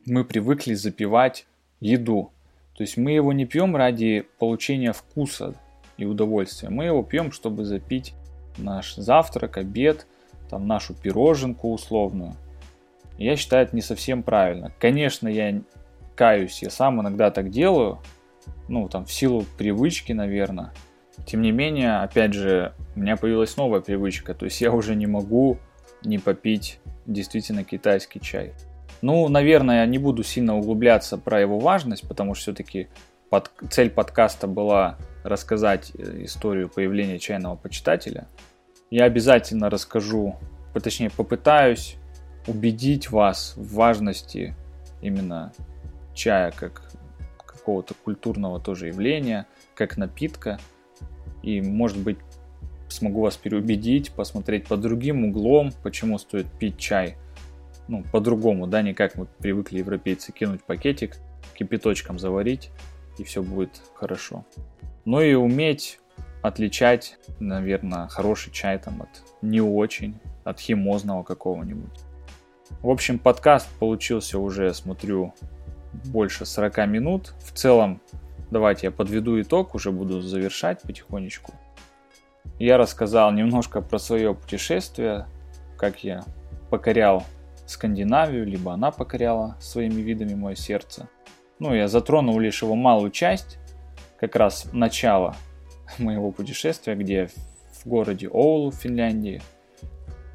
мы 0.06 0.24
привыкли 0.24 0.74
запивать 0.74 1.46
еду. 1.82 2.32
То 2.76 2.84
есть 2.84 2.96
мы 2.96 3.12
его 3.12 3.34
не 3.34 3.46
пьем 3.46 3.76
ради 3.76 4.26
получения 4.40 4.94
вкуса 4.94 5.56
и 5.98 6.06
удовольствия. 6.06 6.70
Мы 6.70 6.86
его 6.86 7.04
пьем, 7.04 7.32
чтобы 7.32 7.66
запить 7.66 8.14
наш 8.58 8.96
завтрак, 8.96 9.58
обед, 9.58 10.08
там 10.50 10.68
нашу 10.68 10.94
пироженку 10.94 11.74
условную. 11.74 12.36
Я 13.18 13.36
считаю, 13.36 13.66
это 13.66 13.76
не 13.76 13.82
совсем 13.82 14.24
правильно. 14.24 14.72
Конечно, 14.80 15.28
я 15.28 15.62
каюсь, 16.16 16.62
я 16.62 16.70
сам 16.70 17.02
иногда 17.02 17.32
так 17.32 17.50
делаю, 17.50 18.00
ну, 18.68 18.88
там, 18.90 19.06
в 19.06 19.12
силу 19.12 19.46
привычки, 19.58 20.14
наверное. 20.14 20.74
Тем 21.26 21.42
не 21.42 21.52
менее, 21.52 21.98
опять 21.98 22.34
же, 22.34 22.74
у 22.96 23.00
меня 23.00 23.18
появилась 23.18 23.56
новая 23.58 23.82
привычка, 23.82 24.34
то 24.34 24.46
есть 24.46 24.60
я 24.62 24.72
уже 24.72 24.96
не 24.96 25.08
могу 25.08 25.58
не 26.04 26.18
попить 26.18 26.80
действительно 27.06 27.64
китайский 27.64 28.20
чай. 28.20 28.54
Ну, 29.02 29.28
наверное, 29.28 29.82
я 29.82 29.86
не 29.86 29.98
буду 29.98 30.24
сильно 30.24 30.58
углубляться 30.58 31.18
про 31.18 31.42
его 31.42 31.60
важность, 31.60 32.08
потому 32.08 32.36
что 32.36 32.44
все-таки 32.44 32.88
под... 33.30 33.52
цель 33.70 33.90
подкаста 33.90 34.48
была 34.48 34.98
рассказать 35.24 35.92
э, 35.96 36.24
историю 36.24 36.70
появления 36.70 37.20
чайного 37.20 37.56
почитателя. 37.56 38.28
Я 38.90 39.06
обязательно 39.06 39.70
расскажу, 39.70 40.36
точнее 40.74 41.10
попытаюсь 41.10 41.98
убедить 42.48 43.12
вас 43.12 43.54
в 43.56 43.74
важности 43.74 44.56
именно 45.02 45.54
чая 46.14 46.52
как 46.52 46.92
какого-то 47.46 47.94
культурного 47.94 48.60
тоже 48.60 48.88
явления, 48.88 49.48
как 49.76 49.98
напитка– 49.98 50.60
и, 51.44 51.62
может 51.62 51.98
быть, 51.98 52.18
смогу 52.88 53.22
вас 53.22 53.36
переубедить, 53.36 54.12
посмотреть 54.14 54.68
под 54.68 54.82
другим 54.82 55.26
углом, 55.26 55.72
почему 55.84 56.18
стоит 56.18 56.48
пить 56.48 56.78
чай. 56.78 57.18
Ну, 57.88 58.04
по-другому, 58.12 58.66
да, 58.66 58.82
не 58.82 58.94
как 58.94 59.16
мы 59.16 59.26
привыкли 59.26 59.80
европейцы 59.80 60.32
кинуть 60.32 60.64
пакетик, 60.64 61.18
кипяточком 61.54 62.18
заварить, 62.18 62.72
и 63.18 63.24
все 63.24 63.44
будет 63.44 63.82
хорошо. 63.94 64.46
Ну 65.06 65.22
и 65.22 65.34
уметь 65.34 66.00
отличать, 66.42 67.18
наверное, 67.40 68.08
хороший 68.08 68.54
чай 68.54 68.80
там 68.80 69.02
от 69.02 69.10
не 69.42 69.60
очень, 69.60 70.16
от 70.46 70.60
химозного 70.60 71.24
какого-нибудь. 71.24 72.00
В 72.82 72.90
общем, 72.90 73.20
подкаст 73.20 73.68
получился 73.80 74.40
уже, 74.40 74.74
смотрю, 74.74 75.34
больше 76.06 76.46
40 76.46 76.88
минут. 76.88 77.34
В 77.40 77.52
целом, 77.52 78.02
Давайте 78.54 78.86
я 78.86 78.92
подведу 78.92 79.42
итог, 79.42 79.74
уже 79.74 79.92
буду 79.92 80.22
завершать 80.22 80.84
потихонечку. 80.84 81.56
Я 82.60 82.78
рассказал 82.78 83.32
немножко 83.32 83.82
про 83.82 83.98
свое 83.98 84.36
путешествие, 84.36 85.26
как 85.76 86.04
я 86.04 86.24
покорял 86.70 87.24
Скандинавию, 87.66 88.46
либо 88.46 88.72
она 88.74 88.92
покоряла 88.92 89.58
своими 89.60 90.02
видами 90.02 90.36
мое 90.36 90.54
сердце. 90.54 91.10
Ну, 91.58 91.74
я 91.74 91.88
затронул 91.88 92.40
лишь 92.40 92.62
его 92.62 92.76
малую 92.76 93.10
часть, 93.10 93.58
как 94.20 94.36
раз 94.36 94.68
начало 94.72 95.36
моего 95.98 96.30
путешествия, 96.32 96.94
где 96.94 97.32
в 97.72 97.88
городе 97.88 98.28
Оулу, 98.28 98.70
в 98.70 98.76
Финляндии, 98.76 99.42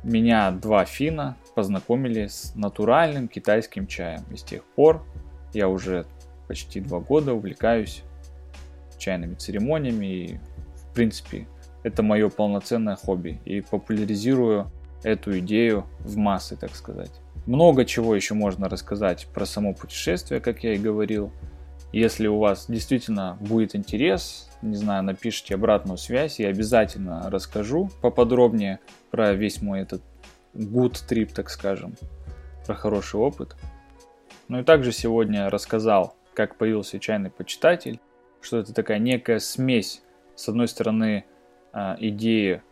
меня 0.03 0.51
два 0.51 0.85
финна 0.85 1.37
познакомили 1.55 2.27
с 2.27 2.53
натуральным 2.57 3.29
китайским 3.29 3.87
чаем. 3.87 4.25
И 4.33 4.37
с 4.37 4.43
тех 4.43 4.65
пор 4.65 5.05
я 5.53 5.69
уже 5.69 6.07
почти 6.47 6.81
два 6.81 7.01
года 7.01 7.35
увлекаюсь 7.35 8.03
чайными 8.99 9.35
церемониями. 9.35 10.07
И, 10.07 10.41
в 10.75 10.95
принципе, 10.95 11.47
это 11.83 12.03
мое 12.03 12.29
полноценное 12.29 12.97
хобби. 12.97 13.41
И 13.45 13.61
популяризирую 13.61 14.71
эту 15.03 15.39
идею 15.39 15.87
в 16.01 16.17
массы, 16.17 16.57
так 16.57 16.75
сказать. 16.75 17.13
Много 17.47 17.85
чего 17.85 18.15
еще 18.15 18.35
можно 18.35 18.69
рассказать 18.69 19.27
про 19.33 19.47
само 19.47 19.73
путешествие, 19.73 20.41
как 20.41 20.65
я 20.65 20.75
и 20.75 20.79
говорил. 20.79 21.33
Если 21.93 22.27
у 22.27 22.39
вас 22.39 22.67
действительно 22.69 23.39
будет 23.41 23.75
интерес, 23.75 24.51
не 24.61 24.77
знаю, 24.77 25.05
напишите 25.05 25.55
обратную 25.55 25.97
связь, 25.97 26.39
я 26.39 26.49
обязательно 26.49 27.31
расскажу 27.31 27.91
поподробнее 28.03 28.81
про 29.11 29.33
весь 29.33 29.63
мой 29.63 29.81
этот 29.81 30.03
good 30.55 31.03
trip, 31.09 31.33
так 31.33 31.49
скажем, 31.49 31.95
про 32.67 32.75
хороший 32.75 33.19
опыт. 33.21 33.57
Ну 34.49 34.61
и 34.61 34.65
также 34.65 34.93
сегодня 34.93 35.51
рассказал, 35.51 36.17
как 36.35 36.57
появился 36.57 36.99
чайный 36.99 37.31
почитатель, 37.31 38.01
что 38.41 38.59
это 38.59 38.73
такая 38.73 38.99
некая 38.99 39.41
смесь, 39.41 40.03
с 40.35 40.49
одной 40.49 40.69
стороны, 40.69 41.25
э, 41.73 41.97
идеи 41.99 42.63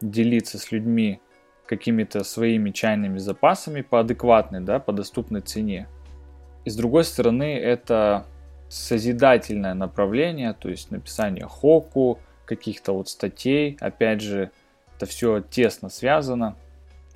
делиться 0.00 0.58
с 0.58 0.72
людьми 0.72 1.20
какими-то 1.66 2.24
своими 2.24 2.70
чайными 2.70 3.18
запасами 3.18 3.82
по 3.82 4.00
адекватной, 4.00 4.60
да, 4.60 4.78
по 4.78 4.92
доступной 4.92 5.40
цене. 5.40 5.88
И 6.64 6.70
с 6.70 6.76
другой 6.76 7.04
стороны, 7.04 7.56
это 7.56 8.26
созидательное 8.68 9.74
направление, 9.74 10.54
то 10.54 10.68
есть 10.68 10.90
написание 10.90 11.46
хоку, 11.46 12.18
каких-то 12.44 12.92
вот 12.92 13.08
статей. 13.08 13.76
Опять 13.80 14.20
же, 14.20 14.50
это 14.96 15.06
все 15.06 15.40
тесно 15.40 15.88
связано. 15.88 16.56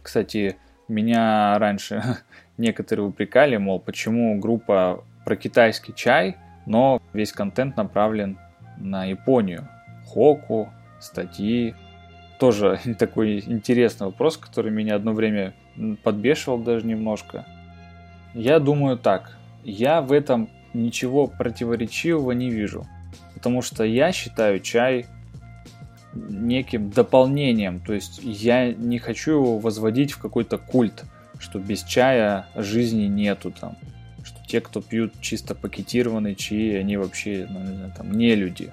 Кстати, 0.03 0.57
меня 0.89 1.59
раньше 1.59 2.03
некоторые 2.59 3.07
упрекали, 3.07 3.57
мол, 3.57 3.81
почему 3.81 4.39
группа 4.39 5.05
про 5.25 5.37
китайский 5.37 5.95
чай, 5.95 6.37
но 6.67 7.01
весь 7.13 7.33
контент 7.33 7.77
направлен 7.77 8.39
на 8.79 9.05
Японию. 9.05 9.69
Хоку, 10.07 10.69
статьи. 11.01 11.75
Тоже 12.39 12.79
такой 12.99 13.41
интересный 13.41 14.07
вопрос, 14.07 14.37
который 14.37 14.71
меня 14.71 14.97
одно 14.97 15.13
время 15.13 15.55
подбешивал 16.03 16.59
даже 16.59 16.87
немножко. 16.87 17.45
Я 18.35 18.59
думаю 18.59 18.99
так. 18.99 19.37
Я 19.65 20.01
в 20.01 20.13
этом 20.13 20.49
ничего 20.75 21.27
противоречивого 21.27 22.33
не 22.33 22.51
вижу. 22.51 22.87
Потому 23.35 23.63
что 23.63 23.85
я 23.85 24.13
считаю 24.13 24.61
чай 24.61 25.07
неким 26.15 26.91
дополнением. 26.91 27.81
То 27.81 27.93
есть 27.93 28.21
я 28.23 28.73
не 28.73 28.99
хочу 28.99 29.33
его 29.33 29.59
возводить 29.59 30.13
в 30.13 30.19
какой-то 30.19 30.59
культ, 30.59 31.05
что 31.39 31.59
без 31.59 31.83
чая 31.83 32.47
жизни 32.55 33.05
нету 33.05 33.51
там. 33.51 33.77
Что 34.25 34.39
те, 34.47 34.61
кто 34.61 34.81
пьют 34.81 35.21
чисто 35.21 35.55
пакетированный 35.55 36.35
чай, 36.35 36.81
они 36.81 36.97
вообще 36.97 37.47
ну, 37.49 37.61
не, 37.61 37.77
знаю, 37.77 37.93
там, 37.97 38.13
не 38.13 38.35
люди. 38.35 38.73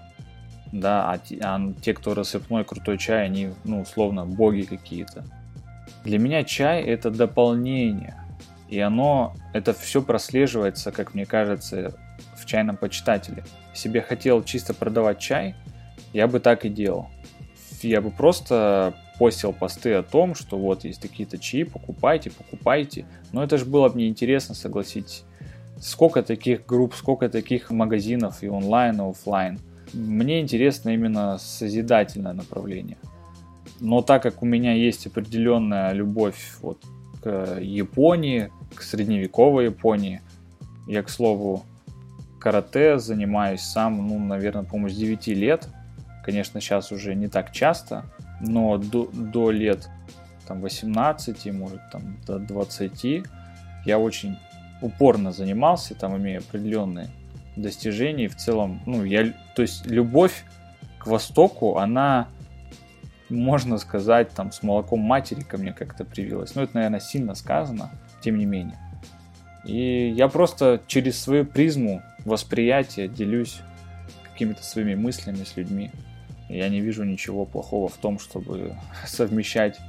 Да, 0.71 1.11
а, 1.11 1.19
а 1.41 1.73
те, 1.81 1.93
кто 1.93 2.15
рассыпной 2.15 2.63
крутой 2.65 2.97
чай, 2.97 3.25
они, 3.25 3.51
ну, 3.63 3.81
условно, 3.81 4.25
боги 4.25 4.61
какие-то. 4.61 5.23
Для 6.03 6.17
меня 6.17 6.43
чай 6.43 6.81
это 6.81 7.11
дополнение. 7.11 8.15
И 8.69 8.79
оно, 8.79 9.35
это 9.53 9.73
все 9.73 10.01
прослеживается, 10.01 10.91
как 10.91 11.13
мне 11.13 11.27
кажется, 11.27 11.95
в 12.35 12.45
чайном 12.45 12.77
почитателе. 12.77 13.43
Если 13.73 13.89
бы 13.89 13.97
я 13.97 14.01
хотел 14.01 14.43
чисто 14.43 14.73
продавать 14.73 15.19
чай, 15.19 15.55
я 16.11 16.27
бы 16.27 16.39
так 16.39 16.65
и 16.65 16.69
делал 16.69 17.09
я 17.87 18.01
бы 18.01 18.11
просто 18.11 18.93
постил 19.19 19.53
посты 19.53 19.93
о 19.93 20.03
том, 20.03 20.35
что 20.35 20.57
вот 20.57 20.83
есть 20.83 21.01
такие-то 21.01 21.37
чаи, 21.37 21.63
покупайте, 21.63 22.31
покупайте. 22.31 23.05
Но 23.31 23.43
это 23.43 23.57
же 23.57 23.65
было 23.65 23.89
бы 23.89 23.99
неинтересно, 23.99 24.55
согласитесь. 24.55 25.23
Сколько 25.79 26.23
таких 26.23 26.65
групп, 26.65 26.93
сколько 26.95 27.29
таких 27.29 27.69
магазинов 27.71 28.43
и 28.43 28.47
онлайн, 28.47 29.01
и 29.01 29.09
офлайн. 29.09 29.59
Мне 29.93 30.41
интересно 30.41 30.89
именно 30.89 31.37
созидательное 31.37 32.33
направление. 32.33 32.97
Но 33.79 34.01
так 34.01 34.23
как 34.23 34.41
у 34.41 34.45
меня 34.45 34.73
есть 34.73 35.07
определенная 35.07 35.91
любовь 35.91 36.57
вот 36.61 36.79
к 37.21 37.59
Японии, 37.59 38.51
к 38.75 38.81
средневековой 38.81 39.65
Японии, 39.65 40.21
я, 40.87 41.03
к 41.03 41.09
слову, 41.09 41.63
карате 42.39 42.97
занимаюсь 42.99 43.61
сам, 43.61 44.07
ну, 44.07 44.19
наверное, 44.19 44.63
по-моему, 44.63 44.89
с 44.89 44.95
9 44.95 45.27
лет– 45.27 45.67
Конечно, 46.23 46.61
сейчас 46.61 46.91
уже 46.91 47.15
не 47.15 47.27
так 47.27 47.51
часто, 47.51 48.05
но 48.47 48.77
до, 48.77 49.09
до 49.11 49.51
лет 49.51 49.89
там, 50.47 50.61
18, 50.61 51.53
может 51.53 51.81
там 51.91 52.17
до 52.27 52.39
20 52.39 53.25
я 53.85 53.99
очень 53.99 54.37
упорно 54.81 55.31
занимался, 55.31 55.95
там 55.95 56.17
имея 56.17 56.39
определенные 56.39 57.07
достижения. 57.55 58.25
И 58.25 58.27
в 58.27 58.35
целом, 58.35 58.81
ну, 58.85 59.03
я, 59.03 59.33
то 59.55 59.61
есть 59.61 59.85
любовь 59.85 60.43
к 60.99 61.07
Востоку, 61.07 61.77
она, 61.77 62.27
можно 63.29 63.77
сказать, 63.77 64.29
там 64.31 64.51
с 64.51 64.63
молоком 64.63 64.99
матери 64.99 65.41
ко 65.41 65.57
мне 65.57 65.73
как-то 65.73 66.05
привилась. 66.05 66.55
Ну, 66.55 66.63
это, 66.63 66.75
наверное, 66.75 66.99
сильно 66.99 67.35
сказано, 67.35 67.91
тем 68.21 68.37
не 68.37 68.45
менее. 68.45 68.77
И 69.65 70.09
я 70.15 70.27
просто 70.27 70.81
через 70.87 71.19
свою 71.19 71.45
призму 71.45 72.01
восприятия 72.25 73.07
делюсь 73.07 73.61
какими-то 74.23 74.63
своими 74.63 74.95
мыслями 74.95 75.43
с 75.43 75.55
людьми. 75.55 75.91
Я 76.53 76.69
не 76.69 76.81
вижу 76.81 77.03
ничего 77.03 77.45
плохого 77.45 77.87
в 77.87 77.97
том, 77.97 78.19
чтобы 78.19 78.75
совмещать 79.07 79.79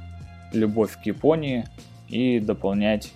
любовь 0.51 0.99
к 0.99 1.05
Японии 1.05 1.65
и 2.09 2.39
дополнять 2.39 3.13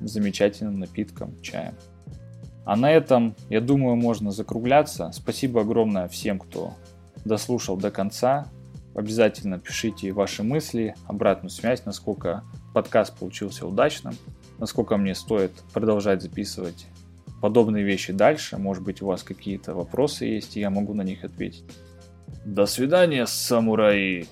замечательным 0.00 0.78
напитком, 0.78 1.40
чаем. 1.42 1.74
А 2.64 2.76
на 2.76 2.90
этом, 2.90 3.36
я 3.50 3.60
думаю, 3.60 3.96
можно 3.96 4.30
закругляться. 4.30 5.10
Спасибо 5.12 5.60
огромное 5.60 6.08
всем, 6.08 6.38
кто 6.38 6.74
дослушал 7.24 7.76
до 7.76 7.90
конца. 7.90 8.48
Обязательно 8.94 9.58
пишите 9.58 10.12
ваши 10.12 10.42
мысли, 10.42 10.94
обратную 11.06 11.50
связь, 11.50 11.84
насколько 11.84 12.42
подкаст 12.72 13.16
получился 13.18 13.66
удачным, 13.66 14.14
насколько 14.58 14.96
мне 14.96 15.14
стоит 15.14 15.52
продолжать 15.74 16.22
записывать 16.22 16.86
подобные 17.42 17.84
вещи 17.84 18.14
дальше. 18.14 18.56
Может 18.56 18.82
быть, 18.82 19.02
у 19.02 19.06
вас 19.06 19.22
какие-то 19.22 19.74
вопросы 19.74 20.24
есть, 20.24 20.56
и 20.56 20.60
я 20.60 20.70
могу 20.70 20.94
на 20.94 21.02
них 21.02 21.22
ответить. 21.22 21.64
До 22.44 22.66
свидания, 22.66 23.26
самураи! 23.26 24.26